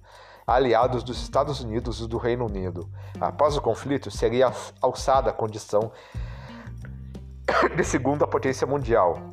aliados 0.47 1.03
dos 1.03 1.21
Estados 1.21 1.59
Unidos 1.59 1.99
e 1.99 2.07
do 2.07 2.17
Reino 2.17 2.45
Unido. 2.45 2.89
Após 3.19 3.57
o 3.57 3.61
conflito, 3.61 4.09
seria 4.09 4.49
alçada 4.81 5.29
a 5.29 5.33
condição 5.33 5.91
de 7.75 7.83
segunda 7.83 8.27
potência 8.27 8.67
mundial. 8.67 9.31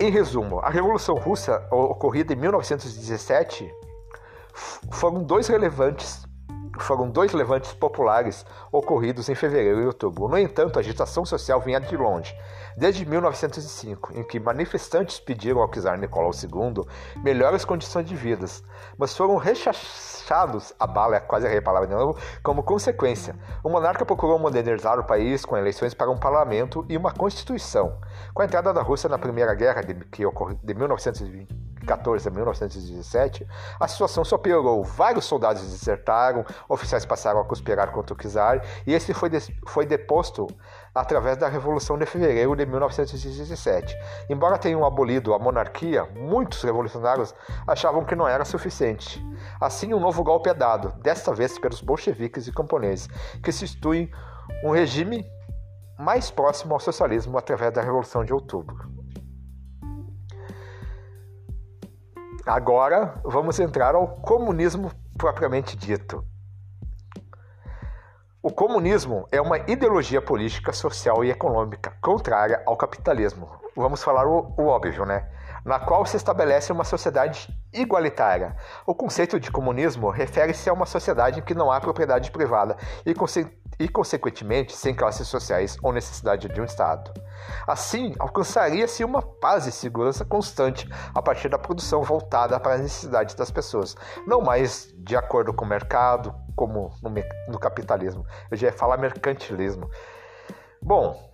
Em 0.00 0.10
resumo, 0.10 0.60
a 0.60 0.70
Revolução 0.70 1.16
Russa, 1.16 1.66
ocorrida 1.72 2.32
em 2.32 2.36
1917, 2.36 3.68
foram 4.92 5.24
dois 5.24 5.48
relevantes 5.48 6.27
foram 6.82 7.08
dois 7.08 7.32
levantes 7.32 7.72
populares 7.72 8.44
ocorridos 8.72 9.28
em 9.28 9.34
fevereiro 9.34 9.80
e 9.80 9.86
outubro. 9.86 10.28
No 10.28 10.38
entanto, 10.38 10.78
a 10.78 10.80
agitação 10.80 11.24
social 11.24 11.60
vinha 11.60 11.80
de 11.80 11.96
longe, 11.96 12.34
desde 12.76 13.04
1905, 13.04 14.12
em 14.14 14.22
que 14.22 14.38
manifestantes 14.40 15.18
pediram 15.18 15.60
ao 15.60 15.68
czar 15.68 15.98
Nicolau 15.98 16.30
II 16.32 16.84
melhores 17.22 17.64
condições 17.64 18.06
de 18.06 18.14
vida, 18.14 18.46
mas 18.96 19.16
foram 19.16 19.36
rechaçados, 19.36 20.72
a 20.78 20.86
bala 20.86 21.16
é 21.16 21.20
quase 21.20 21.46
a 21.46 21.62
palavra 21.62 21.88
de 21.88 21.94
novo, 21.94 22.18
como 22.42 22.62
consequência. 22.62 23.34
O 23.64 23.68
monarca 23.68 24.04
procurou 24.04 24.38
modernizar 24.38 24.98
o 24.98 25.04
país 25.04 25.44
com 25.44 25.56
eleições 25.56 25.94
para 25.94 26.10
um 26.10 26.16
parlamento 26.16 26.84
e 26.88 26.96
uma 26.96 27.12
constituição. 27.12 27.98
Com 28.32 28.42
a 28.42 28.44
entrada 28.44 28.72
da 28.72 28.82
Rússia 28.82 29.08
na 29.08 29.18
Primeira 29.18 29.54
Guerra, 29.54 29.82
de, 29.82 29.94
que 30.06 30.24
ocorreu 30.24 30.58
de 30.62 30.74
1920, 30.74 31.67
1914 31.88 32.28
a 32.28 32.30
1917, 32.30 33.46
a 33.80 33.88
situação 33.88 34.24
só 34.24 34.36
piorou. 34.36 34.84
Vários 34.84 35.24
soldados 35.24 35.62
desertaram, 35.62 36.44
oficiais 36.68 37.04
passaram 37.06 37.40
a 37.40 37.44
conspirar 37.44 37.90
contra 37.90 38.14
o 38.14 38.16
czar 38.16 38.62
e 38.86 38.92
esse 38.92 39.14
foi, 39.14 39.30
de, 39.30 39.40
foi 39.66 39.86
deposto 39.86 40.46
através 40.94 41.36
da 41.36 41.48
Revolução 41.48 41.96
de 41.96 42.04
Fevereiro 42.04 42.54
de 42.54 42.66
1917. 42.66 43.96
Embora 44.28 44.58
tenham 44.58 44.84
abolido 44.84 45.32
a 45.32 45.38
monarquia, 45.38 46.04
muitos 46.14 46.62
revolucionários 46.62 47.34
achavam 47.66 48.04
que 48.04 48.14
não 48.14 48.28
era 48.28 48.44
suficiente. 48.44 49.24
Assim, 49.60 49.94
um 49.94 50.00
novo 50.00 50.22
golpe 50.22 50.50
é 50.50 50.54
dado, 50.54 50.92
desta 51.00 51.32
vez 51.32 51.58
pelos 51.58 51.80
bolcheviques 51.80 52.46
e 52.46 52.52
camponeses, 52.52 53.08
que 53.42 53.50
instituem 53.50 54.10
um 54.62 54.70
regime 54.70 55.26
mais 55.98 56.30
próximo 56.30 56.74
ao 56.74 56.80
socialismo 56.80 57.36
através 57.36 57.72
da 57.72 57.82
Revolução 57.82 58.24
de 58.24 58.32
Outubro. 58.32 58.97
Agora 62.48 63.20
vamos 63.24 63.60
entrar 63.60 63.94
ao 63.94 64.08
comunismo 64.08 64.90
propriamente 65.18 65.76
dito. 65.76 66.24
O 68.42 68.50
comunismo 68.50 69.28
é 69.30 69.38
uma 69.38 69.58
ideologia 69.70 70.22
política, 70.22 70.72
social 70.72 71.22
e 71.22 71.30
econômica 71.30 71.92
contrária 72.00 72.62
ao 72.64 72.74
capitalismo. 72.74 73.50
Vamos 73.76 74.02
falar 74.02 74.26
o, 74.26 74.54
o 74.56 74.64
óbvio, 74.64 75.04
né? 75.04 75.28
Na 75.62 75.78
qual 75.78 76.06
se 76.06 76.16
estabelece 76.16 76.72
uma 76.72 76.84
sociedade 76.84 77.54
igualitária. 77.70 78.56
O 78.86 78.94
conceito 78.94 79.38
de 79.38 79.50
comunismo 79.50 80.08
refere-se 80.08 80.70
a 80.70 80.72
uma 80.72 80.86
sociedade 80.86 81.40
em 81.40 81.42
que 81.42 81.52
não 81.52 81.70
há 81.70 81.78
propriedade 81.78 82.30
privada 82.30 82.78
e, 83.04 83.12
e, 83.78 83.88
consequentemente, 83.88 84.74
sem 84.74 84.94
classes 84.94 85.28
sociais 85.28 85.76
ou 85.82 85.92
necessidade 85.92 86.48
de 86.48 86.60
um 86.60 86.64
Estado. 86.64 87.12
Assim, 87.66 88.14
alcançaria-se 88.18 89.04
uma 89.04 89.22
paz 89.22 89.66
e 89.66 89.72
segurança 89.72 90.24
constante 90.24 90.88
a 91.14 91.22
partir 91.22 91.48
da 91.48 91.58
produção 91.58 92.02
voltada 92.02 92.58
para 92.58 92.74
as 92.74 92.80
necessidades 92.80 93.34
das 93.34 93.50
pessoas, 93.50 93.96
não 94.26 94.40
mais 94.40 94.92
de 94.96 95.16
acordo 95.16 95.54
com 95.54 95.64
o 95.64 95.68
mercado, 95.68 96.34
como 96.56 96.90
no, 97.02 97.10
no 97.48 97.58
capitalismo. 97.58 98.26
Eu 98.50 98.56
já 98.56 98.66
ia 98.66 98.72
falar 98.72 98.96
mercantilismo. 98.96 99.88
Bom, 100.82 101.30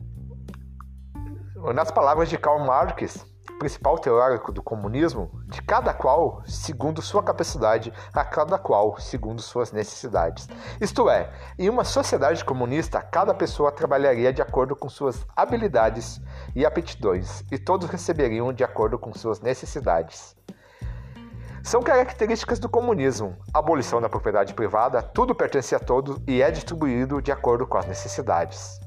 nas 1.74 1.90
palavras 1.90 2.28
de 2.28 2.36
Karl 2.36 2.64
Marx, 2.64 3.24
principal 3.58 3.98
teórico 3.98 4.52
do 4.52 4.62
comunismo, 4.62 5.30
de 5.46 5.62
cada 5.62 5.92
qual 5.92 6.42
segundo 6.46 7.00
sua 7.00 7.22
capacidade, 7.22 7.92
a 8.12 8.24
cada 8.24 8.58
qual 8.58 8.98
segundo 8.98 9.40
suas 9.40 9.72
necessidades. 9.72 10.48
Isto 10.80 11.08
é, 11.08 11.32
em 11.58 11.68
uma 11.68 11.84
sociedade 11.84 12.44
comunista, 12.44 13.00
cada 13.00 13.32
pessoa 13.32 13.72
trabalharia 13.72 14.32
de 14.32 14.42
acordo 14.42 14.76
com 14.76 14.88
suas 14.88 15.26
habilidades 15.36 16.20
e 16.54 16.64
aptidões, 16.64 17.42
e 17.50 17.58
todos 17.58 17.88
receberiam 17.88 18.52
de 18.52 18.64
acordo 18.64 18.98
com 18.98 19.12
suas 19.14 19.40
necessidades. 19.40 20.36
São 21.62 21.82
características 21.82 22.58
do 22.58 22.68
comunismo: 22.68 23.36
abolição 23.52 24.00
da 24.00 24.08
propriedade 24.08 24.52
privada, 24.52 25.02
tudo 25.02 25.34
pertence 25.34 25.74
a 25.74 25.80
todos 25.80 26.20
e 26.26 26.42
é 26.42 26.50
distribuído 26.50 27.22
de 27.22 27.32
acordo 27.32 27.66
com 27.66 27.78
as 27.78 27.86
necessidades 27.86 28.83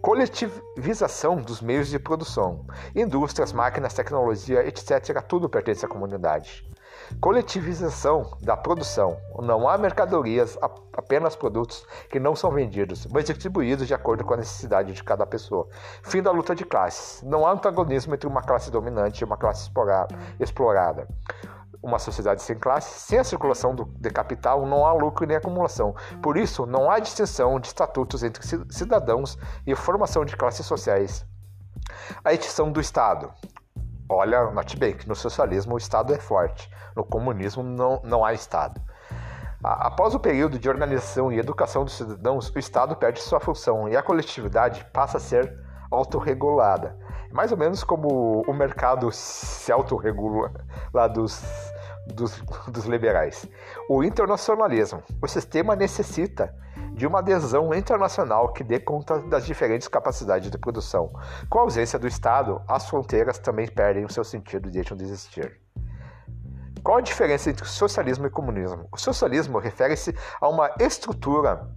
coletivização 0.00 1.36
dos 1.36 1.60
meios 1.60 1.88
de 1.88 1.98
produção, 1.98 2.66
indústrias, 2.94 3.52
máquinas, 3.52 3.94
tecnologia, 3.94 4.66
etc. 4.66 5.20
Tudo 5.26 5.48
pertence 5.48 5.84
à 5.84 5.88
comunidade. 5.88 6.66
Coletivização 7.20 8.36
da 8.40 8.56
produção. 8.56 9.16
Não 9.42 9.68
há 9.68 9.76
mercadorias, 9.76 10.58
apenas 10.92 11.36
produtos 11.36 11.86
que 12.10 12.20
não 12.20 12.34
são 12.34 12.50
vendidos, 12.50 13.06
mas 13.06 13.24
distribuídos 13.24 13.86
de 13.86 13.94
acordo 13.94 14.24
com 14.24 14.34
a 14.34 14.38
necessidade 14.38 14.92
de 14.92 15.04
cada 15.04 15.26
pessoa. 15.26 15.68
Fim 16.02 16.22
da 16.22 16.30
luta 16.30 16.54
de 16.54 16.64
classes. 16.64 17.22
Não 17.22 17.46
há 17.46 17.52
antagonismo 17.52 18.14
entre 18.14 18.28
uma 18.28 18.42
classe 18.42 18.70
dominante 18.70 19.20
e 19.20 19.24
uma 19.24 19.36
classe 19.36 19.70
explorada 20.40 21.08
uma 21.82 21.98
sociedade 21.98 22.42
sem 22.42 22.56
classe, 22.56 23.00
sem 23.00 23.18
a 23.18 23.24
circulação 23.24 23.74
do, 23.74 23.84
de 23.84 24.10
capital, 24.10 24.64
não 24.66 24.86
há 24.86 24.92
lucro 24.92 25.26
nem 25.26 25.36
acumulação. 25.36 25.94
Por 26.22 26.36
isso, 26.36 26.64
não 26.64 26.90
há 26.90 26.98
distinção 26.98 27.58
de 27.58 27.66
estatutos 27.66 28.22
entre 28.22 28.42
cidadãos 28.70 29.36
e 29.66 29.74
formação 29.74 30.24
de 30.24 30.36
classes 30.36 30.64
sociais. 30.64 31.26
A 32.24 32.32
extinção 32.32 32.70
do 32.70 32.80
Estado. 32.80 33.32
Olha, 34.08 34.50
note 34.50 34.76
bem 34.76 34.96
que 34.96 35.08
no 35.08 35.16
socialismo 35.16 35.74
o 35.74 35.78
Estado 35.78 36.14
é 36.14 36.18
forte, 36.18 36.70
no 36.94 37.04
comunismo 37.04 37.62
não, 37.62 38.00
não 38.04 38.24
há 38.24 38.32
Estado. 38.32 38.80
Após 39.64 40.14
o 40.14 40.20
período 40.20 40.58
de 40.58 40.68
organização 40.68 41.32
e 41.32 41.38
educação 41.38 41.84
dos 41.84 41.94
cidadãos, 41.94 42.50
o 42.50 42.58
Estado 42.58 42.96
perde 42.96 43.20
sua 43.20 43.38
função 43.38 43.88
e 43.88 43.96
a 43.96 44.02
coletividade 44.02 44.84
passa 44.92 45.18
a 45.18 45.20
ser 45.20 45.56
autorregulada. 45.90 46.96
Mais 47.32 47.50
ou 47.50 47.58
menos 47.58 47.82
como 47.82 48.42
o 48.46 48.52
mercado 48.52 49.10
se 49.10 49.72
autorregula 49.72 50.52
lá 50.92 51.08
dos, 51.08 51.42
dos, 52.06 52.38
dos 52.68 52.84
liberais. 52.84 53.46
O 53.88 54.04
internacionalismo. 54.04 55.02
O 55.20 55.26
sistema 55.26 55.74
necessita 55.74 56.54
de 56.92 57.06
uma 57.06 57.20
adesão 57.20 57.74
internacional 57.74 58.52
que 58.52 58.62
dê 58.62 58.78
conta 58.78 59.18
das 59.20 59.46
diferentes 59.46 59.88
capacidades 59.88 60.50
de 60.50 60.58
produção. 60.58 61.10
Com 61.48 61.58
a 61.58 61.62
ausência 61.62 61.98
do 61.98 62.06
Estado, 62.06 62.60
as 62.68 62.88
fronteiras 62.88 63.38
também 63.38 63.66
perdem 63.66 64.04
o 64.04 64.12
seu 64.12 64.24
sentido 64.24 64.68
e 64.68 64.72
deixam 64.72 64.96
de 64.96 65.04
existir. 65.04 65.58
Qual 66.82 66.98
a 66.98 67.00
diferença 67.00 67.48
entre 67.48 67.64
socialismo 67.64 68.26
e 68.26 68.30
comunismo? 68.30 68.88
O 68.92 68.98
socialismo 68.98 69.58
refere-se 69.58 70.14
a 70.40 70.48
uma 70.48 70.70
estrutura 70.80 71.68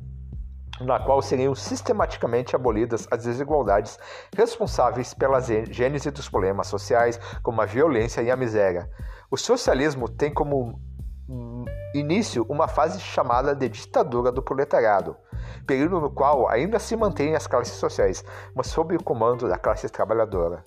na 0.80 1.00
qual 1.00 1.22
seriam 1.22 1.56
sistematicamente 1.56 2.56
abolidas 2.56 3.08
as 3.10 3.24
desigualdades 3.24 3.98
responsáveis 4.36 5.14
pela 5.14 5.40
gênese 5.40 6.12
dos 6.12 6.30
problemas 6.30 6.68
sociais, 6.68 7.20
como 7.42 7.62
a 7.62 7.66
violência 7.66 8.22
e 8.22 8.30
a 8.30 8.36
miséria. 8.36 8.90
O 9.32 9.38
socialismo 9.38 10.10
tem 10.10 10.34
como 10.34 10.80
início 11.94 12.46
uma 12.50 12.68
fase 12.68 13.00
chamada 13.00 13.56
de 13.56 13.70
ditadura 13.70 14.32
do 14.32 14.44
proletariado, 14.44 15.16
período 15.66 16.00
no 16.00 16.12
qual 16.12 16.48
ainda 16.50 16.78
se 16.78 16.96
mantêm 16.96 17.36
as 17.36 17.48
classes 17.48 17.76
sociais, 17.76 18.24
mas 18.54 18.68
sob 18.68 18.96
o 18.96 19.04
comando 19.04 19.48
da 19.48 19.58
classe 19.58 19.90
trabalhadora. 19.90 20.64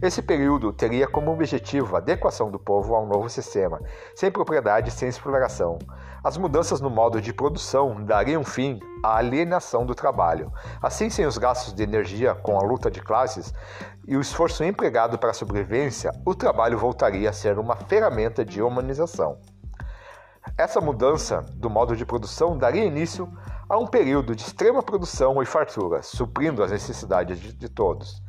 Esse 0.00 0.22
período 0.22 0.72
teria 0.72 1.06
como 1.06 1.32
objetivo 1.32 1.94
a 1.94 1.98
adequação 1.98 2.50
do 2.50 2.58
povo 2.58 2.94
ao 2.94 3.06
novo 3.06 3.28
sistema, 3.28 3.80
sem 4.14 4.30
propriedade 4.30 4.88
e 4.88 4.92
sem 4.92 5.08
exploração. 5.08 5.78
As 6.22 6.36
mudanças 6.36 6.80
no 6.80 6.90
modo 6.90 7.20
de 7.20 7.32
produção 7.32 8.04
dariam 8.04 8.44
fim 8.44 8.80
à 9.02 9.16
alienação 9.16 9.86
do 9.86 9.94
trabalho. 9.94 10.52
Assim, 10.82 11.08
sem 11.08 11.24
os 11.24 11.38
gastos 11.38 11.72
de 11.72 11.82
energia 11.82 12.34
com 12.34 12.58
a 12.58 12.62
luta 12.62 12.90
de 12.90 13.00
classes 13.00 13.54
e 14.06 14.16
o 14.16 14.20
esforço 14.20 14.64
empregado 14.64 15.18
para 15.18 15.30
a 15.30 15.34
sobrevivência, 15.34 16.12
o 16.24 16.34
trabalho 16.34 16.78
voltaria 16.78 17.30
a 17.30 17.32
ser 17.32 17.58
uma 17.58 17.76
ferramenta 17.76 18.44
de 18.44 18.60
humanização. 18.60 19.38
Essa 20.56 20.80
mudança 20.80 21.44
do 21.54 21.68
modo 21.68 21.96
de 21.96 22.06
produção 22.06 22.56
daria 22.56 22.84
início 22.84 23.28
a 23.68 23.76
um 23.78 23.86
período 23.86 24.34
de 24.34 24.42
extrema 24.42 24.82
produção 24.82 25.42
e 25.42 25.46
fartura, 25.46 26.02
suprindo 26.02 26.62
as 26.62 26.70
necessidades 26.70 27.38
de, 27.38 27.52
de 27.52 27.68
todos. 27.68 28.22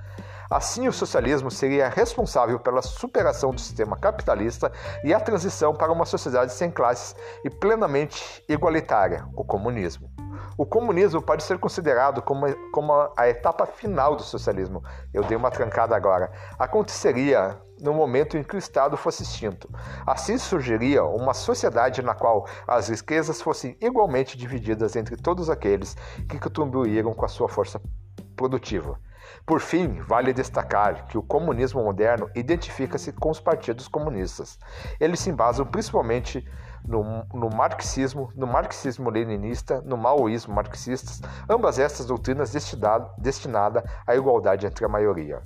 Assim, 0.49 0.87
o 0.87 0.93
socialismo 0.93 1.51
seria 1.51 1.89
responsável 1.89 2.59
pela 2.59 2.81
superação 2.81 3.51
do 3.51 3.59
sistema 3.59 3.97
capitalista 3.97 4.71
e 5.03 5.13
a 5.13 5.19
transição 5.19 5.73
para 5.73 5.91
uma 5.91 6.05
sociedade 6.05 6.53
sem 6.53 6.71
classes 6.71 7.15
e 7.43 7.49
plenamente 7.49 8.43
igualitária, 8.47 9.25
o 9.35 9.43
comunismo. 9.43 10.09
O 10.57 10.65
comunismo 10.65 11.21
pode 11.21 11.43
ser 11.43 11.59
considerado 11.59 12.21
como, 12.21 12.47
como 12.71 12.91
a 13.15 13.29
etapa 13.29 13.65
final 13.67 14.15
do 14.15 14.23
socialismo. 14.23 14.83
Eu 15.13 15.23
dei 15.23 15.37
uma 15.37 15.51
trancada 15.51 15.95
agora. 15.95 16.31
Aconteceria 16.57 17.61
no 17.79 17.93
momento 17.93 18.37
em 18.37 18.43
que 18.43 18.55
o 18.55 18.57
Estado 18.57 18.97
fosse 18.97 19.21
extinto. 19.21 19.69
Assim 20.05 20.37
surgiria 20.37 21.03
uma 21.03 21.33
sociedade 21.33 22.01
na 22.01 22.15
qual 22.15 22.47
as 22.67 22.89
riquezas 22.89 23.39
fossem 23.39 23.77
igualmente 23.79 24.35
divididas 24.35 24.95
entre 24.95 25.15
todos 25.15 25.47
aqueles 25.47 25.95
que 26.27 26.39
contribuíram 26.39 27.13
com 27.13 27.25
a 27.25 27.29
sua 27.29 27.47
força 27.47 27.79
produtiva. 28.35 28.99
Por 29.45 29.59
fim, 29.59 30.01
vale 30.01 30.33
destacar 30.33 31.07
que 31.07 31.17
o 31.17 31.23
comunismo 31.23 31.83
moderno 31.83 32.29
identifica-se 32.35 33.11
com 33.13 33.29
os 33.29 33.39
partidos 33.39 33.87
comunistas. 33.87 34.59
Eles 34.99 35.19
se 35.19 35.29
embasam 35.29 35.65
principalmente 35.65 36.45
no, 36.85 37.25
no 37.33 37.49
marxismo, 37.49 38.31
no 38.35 38.47
marxismo-leninista, 38.47 39.81
no 39.81 39.97
maoísmo 39.97 40.53
marxistas, 40.53 41.21
ambas 41.49 41.79
estas 41.79 42.05
doutrinas 42.05 42.51
destinadas 43.17 43.83
à 44.05 44.15
igualdade 44.15 44.65
entre 44.65 44.85
a 44.85 44.89
maioria. 44.89 45.41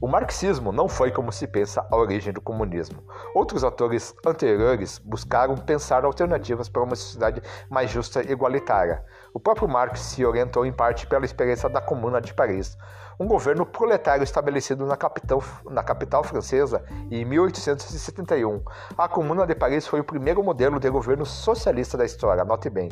O 0.00 0.06
marxismo 0.06 0.72
não 0.72 0.88
foi, 0.88 1.10
como 1.10 1.32
se 1.32 1.46
pensa, 1.46 1.86
a 1.90 1.96
origem 1.96 2.32
do 2.32 2.40
comunismo. 2.40 3.02
Outros 3.34 3.64
autores 3.64 4.14
anteriores 4.26 4.98
buscaram 4.98 5.56
pensar 5.56 6.04
alternativas 6.04 6.68
para 6.68 6.82
uma 6.82 6.96
sociedade 6.96 7.42
mais 7.70 7.90
justa 7.90 8.22
e 8.22 8.32
igualitária. 8.32 9.04
O 9.36 9.38
próprio 9.38 9.68
Marx 9.68 10.00
se 10.00 10.24
orientou 10.24 10.64
em 10.64 10.72
parte 10.72 11.06
pela 11.06 11.26
experiência 11.26 11.68
da 11.68 11.78
Comuna 11.78 12.22
de 12.22 12.32
Paris, 12.32 12.74
um 13.20 13.26
governo 13.26 13.66
proletário 13.66 14.24
estabelecido 14.24 14.86
na 14.86 14.96
capital, 14.96 15.44
na 15.66 15.82
capital 15.82 16.24
francesa 16.24 16.82
em 17.10 17.22
1871. 17.22 18.62
A 18.96 19.06
Comuna 19.06 19.46
de 19.46 19.54
Paris 19.54 19.86
foi 19.86 20.00
o 20.00 20.04
primeiro 20.04 20.42
modelo 20.42 20.80
de 20.80 20.88
governo 20.88 21.26
socialista 21.26 21.98
da 21.98 22.06
história, 22.06 22.46
note 22.46 22.70
bem. 22.70 22.88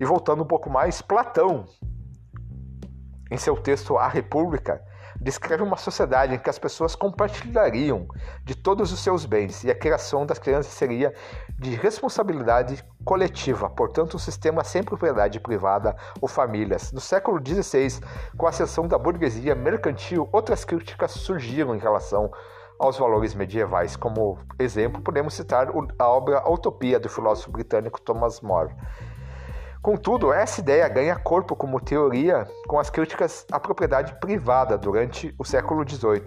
E 0.00 0.04
voltando 0.06 0.44
um 0.44 0.46
pouco 0.46 0.70
mais, 0.70 1.02
Platão, 1.02 1.66
em 3.30 3.36
seu 3.36 3.54
texto 3.54 3.98
A 3.98 4.08
República, 4.08 4.82
descreve 5.20 5.62
uma 5.62 5.76
sociedade 5.76 6.34
em 6.34 6.38
que 6.38 6.50
as 6.50 6.58
pessoas 6.58 6.94
compartilhariam 6.94 8.06
de 8.44 8.54
todos 8.54 8.92
os 8.92 9.00
seus 9.00 9.24
bens 9.24 9.64
e 9.64 9.70
a 9.70 9.74
criação 9.74 10.24
das 10.24 10.38
crianças 10.38 10.72
seria 10.72 11.12
de 11.58 11.74
responsabilidade 11.74 12.84
coletiva, 13.04 13.68
portanto, 13.70 14.16
um 14.16 14.18
sistema 14.18 14.62
sem 14.62 14.82
propriedade 14.82 15.40
privada 15.40 15.96
ou 16.20 16.28
famílias. 16.28 16.92
No 16.92 17.00
século 17.00 17.40
XVI, 17.44 18.00
com 18.36 18.46
a 18.46 18.50
ascensão 18.50 18.86
da 18.86 18.98
burguesia 18.98 19.54
mercantil, 19.54 20.28
outras 20.32 20.64
críticas 20.64 21.12
surgiram 21.12 21.74
em 21.74 21.78
relação 21.78 22.30
aos 22.78 22.96
valores 22.96 23.34
medievais. 23.34 23.96
Como 23.96 24.38
exemplo, 24.58 25.02
podemos 25.02 25.34
citar 25.34 25.68
a 25.98 26.08
obra 26.08 26.48
Utopia 26.48 27.00
do 27.00 27.08
filósofo 27.08 27.50
britânico 27.50 28.00
Thomas 28.00 28.40
More. 28.40 28.72
Contudo, 29.82 30.32
essa 30.32 30.60
ideia 30.60 30.88
ganha 30.88 31.16
corpo 31.16 31.54
como 31.54 31.80
teoria 31.80 32.46
com 32.66 32.78
as 32.78 32.90
críticas 32.90 33.46
à 33.50 33.60
propriedade 33.60 34.18
privada 34.20 34.76
durante 34.76 35.34
o 35.38 35.44
século 35.44 35.88
XVIII, 35.88 36.24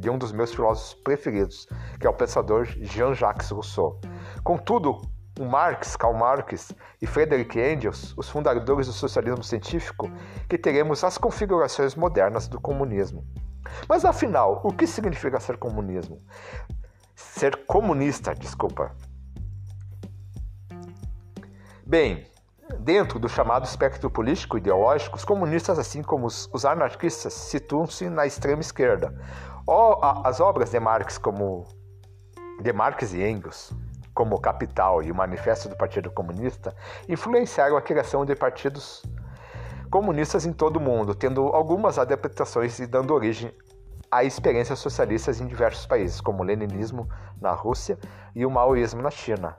de 0.00 0.08
um 0.08 0.16
dos 0.16 0.32
meus 0.32 0.52
filósofos 0.52 0.94
preferidos, 0.94 1.68
que 2.00 2.06
é 2.06 2.10
o 2.10 2.14
pensador 2.14 2.64
Jean-Jacques 2.64 3.50
Rousseau. 3.50 4.00
Contudo, 4.42 5.00
o 5.38 5.44
Marx, 5.44 5.94
Karl 5.94 6.14
Marx 6.14 6.72
e 7.00 7.06
Friedrich 7.06 7.58
Engels, 7.58 8.14
os 8.16 8.28
fundadores 8.28 8.86
do 8.86 8.92
socialismo 8.92 9.44
científico, 9.44 10.10
que 10.48 10.58
teremos 10.58 11.04
as 11.04 11.18
configurações 11.18 11.94
modernas 11.94 12.48
do 12.48 12.60
comunismo. 12.60 13.24
Mas 13.88 14.04
afinal, 14.04 14.60
o 14.64 14.72
que 14.72 14.86
significa 14.86 15.38
ser 15.38 15.56
comunismo? 15.58 16.20
Ser 17.14 17.64
comunista, 17.66 18.34
desculpa. 18.34 18.94
Bem, 21.92 22.24
dentro 22.78 23.18
do 23.18 23.28
chamado 23.28 23.66
espectro 23.66 24.08
político 24.08 24.56
ideológico, 24.56 25.14
os 25.14 25.26
comunistas, 25.26 25.78
assim 25.78 26.02
como 26.02 26.24
os, 26.24 26.64
anarquistas, 26.64 27.34
situam-se 27.34 28.08
na 28.08 28.24
extrema 28.24 28.62
esquerda. 28.62 29.14
as 30.24 30.40
obras 30.40 30.70
de 30.70 30.80
Marx, 30.80 31.18
como 31.18 31.66
de 32.62 32.72
Marx 32.72 33.12
e 33.12 33.22
Engels, 33.22 33.74
como 34.14 34.40
Capital 34.40 35.02
e 35.02 35.12
o 35.12 35.14
Manifesto 35.14 35.68
do 35.68 35.76
Partido 35.76 36.10
Comunista, 36.10 36.74
influenciaram 37.06 37.76
a 37.76 37.82
criação 37.82 38.24
de 38.24 38.34
partidos 38.34 39.02
comunistas 39.90 40.46
em 40.46 40.52
todo 40.54 40.78
o 40.78 40.80
mundo, 40.80 41.14
tendo 41.14 41.48
algumas 41.48 41.98
adaptações 41.98 42.78
e 42.78 42.86
dando 42.86 43.12
origem 43.12 43.52
a 44.10 44.24
experiências 44.24 44.78
socialistas 44.78 45.42
em 45.42 45.46
diversos 45.46 45.84
países, 45.84 46.22
como 46.22 46.42
o 46.42 46.42
leninismo 46.42 47.06
na 47.42 47.52
Rússia 47.52 47.98
e 48.34 48.46
o 48.46 48.50
maoísmo 48.50 49.02
na 49.02 49.10
China. 49.10 49.56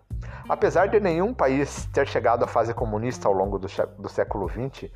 Apesar 0.48 0.88
de 0.88 1.00
nenhum 1.00 1.34
país 1.34 1.86
ter 1.93 2.08
chegado 2.08 2.43
à 2.43 2.48
fase 2.48 2.74
comunista 2.74 3.28
ao 3.28 3.34
longo 3.34 3.60
do, 3.60 3.67
do 4.00 4.10
século 4.10 4.50
XX, 4.50 4.89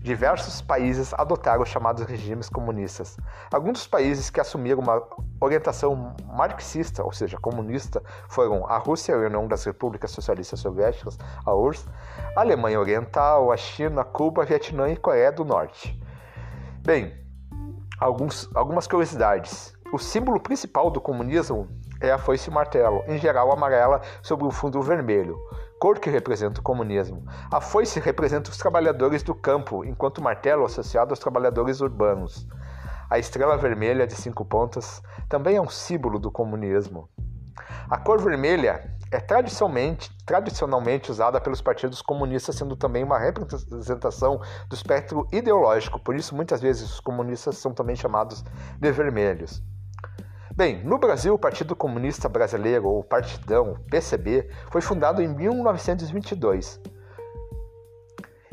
diversos 0.00 0.60
países 0.60 1.14
adotaram 1.14 1.62
os 1.62 1.68
chamados 1.68 2.04
regimes 2.04 2.48
comunistas. 2.48 3.16
Alguns 3.52 3.72
dos 3.78 3.86
países 3.86 4.28
que 4.28 4.40
assumiram 4.40 4.80
uma 4.80 5.02
orientação 5.40 6.14
marxista, 6.26 7.02
ou 7.02 7.12
seja, 7.12 7.38
comunista, 7.38 8.02
foram 8.28 8.66
a 8.66 8.76
Rússia, 8.78 9.14
a 9.14 9.18
União 9.18 9.46
das 9.46 9.64
Repúblicas 9.64 10.10
Socialistas 10.10 10.60
Soviéticas, 10.60 11.18
a 11.44 11.54
URSS, 11.54 11.88
a 12.36 12.40
Alemanha 12.40 12.80
Oriental, 12.80 13.50
a 13.50 13.56
China, 13.56 14.04
Cuba, 14.04 14.44
Vietnã 14.44 14.90
e 14.90 14.96
Coreia 14.96 15.32
do 15.32 15.44
Norte. 15.44 15.98
Bem, 16.82 17.14
alguns, 17.98 18.48
algumas 18.54 18.86
curiosidades. 18.86 19.74
O 19.92 19.98
símbolo 19.98 20.40
principal 20.40 20.90
do 20.90 21.00
comunismo 21.00 21.68
é 22.04 22.12
a 22.12 22.18
foice 22.18 22.50
e 22.50 22.52
martelo, 22.52 23.02
em 23.06 23.18
geral 23.18 23.52
amarela 23.52 24.00
sobre 24.22 24.46
um 24.46 24.50
fundo 24.50 24.80
vermelho 24.82 25.38
cor 25.84 25.98
que 25.98 26.08
representa 26.08 26.60
o 26.60 26.64
comunismo. 26.64 27.22
A 27.52 27.60
foice 27.60 28.00
representa 28.00 28.50
os 28.50 28.56
trabalhadores 28.56 29.22
do 29.22 29.34
campo, 29.34 29.84
enquanto 29.84 30.16
o 30.16 30.22
martelo 30.22 30.64
associado 30.64 31.12
aos 31.12 31.18
trabalhadores 31.18 31.82
urbanos. 31.82 32.48
A 33.10 33.18
estrela 33.18 33.54
vermelha 33.58 34.06
de 34.06 34.14
cinco 34.14 34.46
pontas 34.46 35.02
também 35.28 35.56
é 35.56 35.60
um 35.60 35.68
símbolo 35.68 36.18
do 36.18 36.30
comunismo. 36.30 37.06
A 37.90 37.98
cor 37.98 38.18
vermelha 38.18 38.96
é 39.10 39.20
tradicionalmente, 39.20 40.10
tradicionalmente 40.24 41.10
usada 41.10 41.38
pelos 41.38 41.60
partidos 41.60 42.00
comunistas, 42.00 42.56
sendo 42.56 42.76
também 42.76 43.04
uma 43.04 43.18
representação 43.18 44.40
do 44.66 44.74
espectro 44.74 45.28
ideológico, 45.30 46.00
por 46.00 46.16
isso 46.16 46.34
muitas 46.34 46.62
vezes 46.62 46.94
os 46.94 47.00
comunistas 47.00 47.58
são 47.58 47.74
também 47.74 47.94
chamados 47.94 48.42
de 48.80 48.90
vermelhos. 48.90 49.62
Bem, 50.56 50.84
no 50.84 50.98
Brasil, 50.98 51.34
o 51.34 51.38
Partido 51.38 51.74
Comunista 51.74 52.28
Brasileiro, 52.28 52.86
ou 52.86 53.02
Partidão, 53.02 53.76
PCB, 53.90 54.48
foi 54.70 54.80
fundado 54.80 55.20
em 55.20 55.26
1922. 55.26 56.80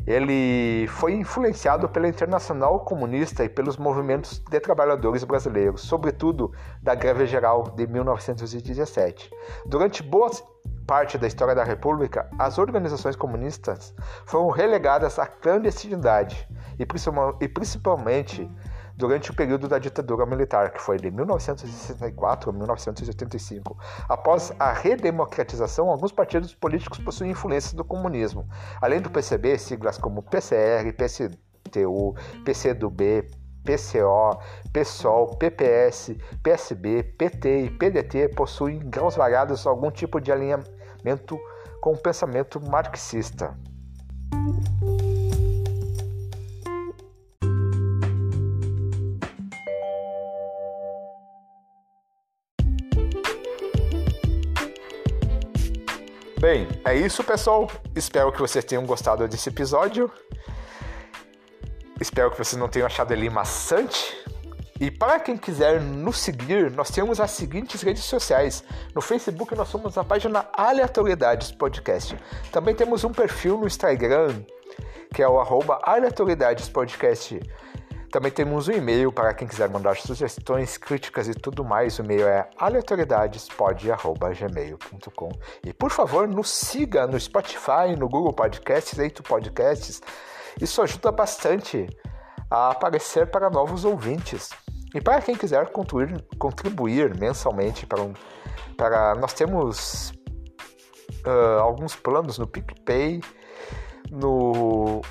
Ele 0.07 0.87
foi 0.87 1.13
influenciado 1.13 1.87
pela 1.87 2.07
Internacional 2.07 2.79
Comunista 2.79 3.43
e 3.43 3.49
pelos 3.49 3.77
movimentos 3.77 4.39
de 4.39 4.59
trabalhadores 4.59 5.23
brasileiros, 5.23 5.81
sobretudo 5.81 6.51
da 6.81 6.95
Greve 6.95 7.27
Geral 7.27 7.65
de 7.75 7.85
1917. 7.85 9.29
Durante 9.67 10.01
boa 10.01 10.31
parte 10.87 11.19
da 11.19 11.27
história 11.27 11.53
da 11.53 11.63
República, 11.63 12.27
as 12.39 12.57
organizações 12.57 13.15
comunistas 13.15 13.93
foram 14.25 14.49
relegadas 14.49 15.19
à 15.19 15.27
clandestinidade 15.27 16.49
e 16.79 17.47
principalmente 17.47 18.49
durante 18.95 19.31
o 19.31 19.35
período 19.35 19.67
da 19.67 19.79
ditadura 19.79 20.25
militar, 20.25 20.71
que 20.71 20.81
foi 20.81 20.97
de 20.97 21.09
1964 21.11 22.49
a 22.49 22.53
1985. 22.53 23.77
Após 24.07 24.51
a 24.59 24.71
redemocratização, 24.71 25.89
alguns 25.89 26.11
partidos 26.11 26.53
políticos 26.53 26.99
possuem 26.99 27.31
influência 27.31 27.75
do 27.75 27.83
comunismo. 27.83 28.47
Além 28.81 29.01
do 29.01 29.09
PCB, 29.09 29.57
siglas 29.57 29.97
como 29.97 30.23
PCR, 30.23 30.91
PCTU, 30.93 32.15
PCdoB, 32.45 33.27
PCO, 33.63 34.39
PSOL, 34.73 35.35
PPS, 35.37 36.15
PSB, 36.41 37.03
PT 37.03 37.65
e 37.65 37.69
PDT 37.69 38.29
possuem 38.29 38.79
graus 38.79 39.15
variados 39.15 39.67
algum 39.67 39.91
tipo 39.91 40.19
de 40.19 40.31
alinhamento 40.31 41.39
com 41.79 41.93
o 41.93 41.97
pensamento 41.97 42.59
marxista. 42.59 43.55
Bem, 56.51 56.67
é 56.83 56.93
isso, 56.93 57.23
pessoal. 57.23 57.71
Espero 57.95 58.29
que 58.29 58.37
vocês 58.37 58.65
tenham 58.65 58.85
gostado 58.85 59.25
desse 59.25 59.47
episódio. 59.47 60.11
Espero 61.97 62.29
que 62.29 62.37
vocês 62.37 62.59
não 62.59 62.67
tenham 62.67 62.85
achado 62.85 63.13
ele 63.13 63.29
maçante. 63.29 64.21
E 64.77 64.91
para 64.91 65.17
quem 65.17 65.37
quiser 65.37 65.79
nos 65.79 66.19
seguir, 66.19 66.69
nós 66.69 66.91
temos 66.91 67.21
as 67.21 67.31
seguintes 67.31 67.81
redes 67.81 68.03
sociais. 68.03 68.65
No 68.93 68.99
Facebook 68.99 69.55
nós 69.55 69.69
somos 69.69 69.97
a 69.97 70.03
página 70.03 70.45
Aleatoriedades 70.51 71.53
Podcast. 71.53 72.17
Também 72.51 72.75
temos 72.75 73.05
um 73.05 73.13
perfil 73.13 73.57
no 73.57 73.65
Instagram, 73.65 74.43
que 75.13 75.23
é 75.23 75.29
o 75.29 75.39
arroba 75.39 75.79
Aleatoriedades 75.83 76.67
Podcast. 76.67 77.39
Também 78.11 78.31
temos 78.31 78.67
um 78.67 78.73
e-mail 78.73 79.09
para 79.09 79.33
quem 79.33 79.47
quiser 79.47 79.69
mandar 79.69 79.95
sugestões, 79.95 80.77
críticas 80.77 81.29
e 81.29 81.33
tudo 81.33 81.63
mais. 81.63 81.97
O 81.97 82.03
e-mail 82.03 82.27
é 82.27 82.49
aleatoriedadespod.gmail.com 82.57 85.29
E 85.63 85.71
por 85.71 85.91
favor, 85.91 86.27
nos 86.27 86.49
siga 86.49 87.07
no 87.07 87.17
Spotify, 87.17 87.95
no 87.97 88.09
Google 88.09 88.33
Podcasts, 88.33 88.99
Eito 88.99 89.23
Podcasts. 89.23 90.01
Isso 90.59 90.81
ajuda 90.81 91.09
bastante 91.09 91.87
a 92.49 92.71
aparecer 92.71 93.31
para 93.31 93.49
novos 93.49 93.85
ouvintes. 93.85 94.49
E 94.93 94.99
para 94.99 95.21
quem 95.21 95.35
quiser 95.35 95.71
contribuir, 95.71 96.21
contribuir 96.37 97.17
mensalmente 97.17 97.85
para 97.85 98.01
um. 98.01 98.11
Para, 98.75 99.15
nós 99.15 99.31
temos 99.31 100.11
uh, 101.25 101.61
alguns 101.61 101.95
planos 101.95 102.37
no 102.37 102.45
PicPay, 102.45 103.21
no 104.09 105.01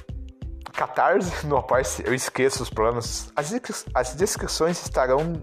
Catarse, 0.81 1.31
no 1.47 1.59
Apoia-se, 1.59 2.03
eu 2.07 2.15
esqueço 2.15 2.63
os 2.63 2.71
planos. 2.71 3.31
As, 3.37 3.53
as 3.95 4.15
descrições 4.15 4.83
estarão. 4.83 5.35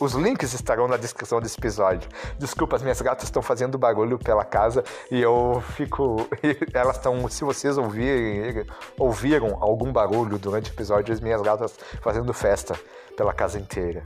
Os 0.00 0.14
links 0.14 0.54
estarão 0.54 0.88
na 0.88 0.96
descrição 0.96 1.42
desse 1.42 1.58
episódio. 1.58 2.08
Desculpa, 2.38 2.76
as 2.76 2.82
minhas 2.82 3.02
gatas 3.02 3.24
estão 3.24 3.42
fazendo 3.42 3.76
barulho 3.76 4.18
pela 4.18 4.42
casa 4.42 4.82
e 5.10 5.20
eu 5.20 5.62
fico. 5.76 6.26
Elas 6.72 6.96
estão. 6.96 7.28
Se 7.28 7.44
vocês 7.44 7.76
ouvirem, 7.76 8.64
ouviram 8.98 9.58
algum 9.60 9.92
barulho 9.92 10.38
durante 10.38 10.70
o 10.70 10.72
episódio, 10.72 11.12
as 11.12 11.20
minhas 11.20 11.42
gatas 11.42 11.78
fazendo 12.00 12.32
festa 12.32 12.80
pela 13.14 13.34
casa 13.34 13.58
inteira. 13.58 14.02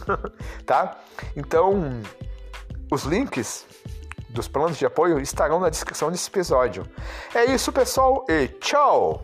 tá? 0.64 0.96
Então, 1.36 2.00
os 2.90 3.02
links 3.02 3.66
dos 4.30 4.48
planos 4.48 4.78
de 4.78 4.86
apoio 4.86 5.20
estarão 5.20 5.60
na 5.60 5.68
descrição 5.68 6.10
desse 6.10 6.30
episódio. 6.30 6.86
É 7.34 7.44
isso, 7.44 7.70
pessoal, 7.70 8.24
e 8.26 8.48
tchau! 8.48 9.22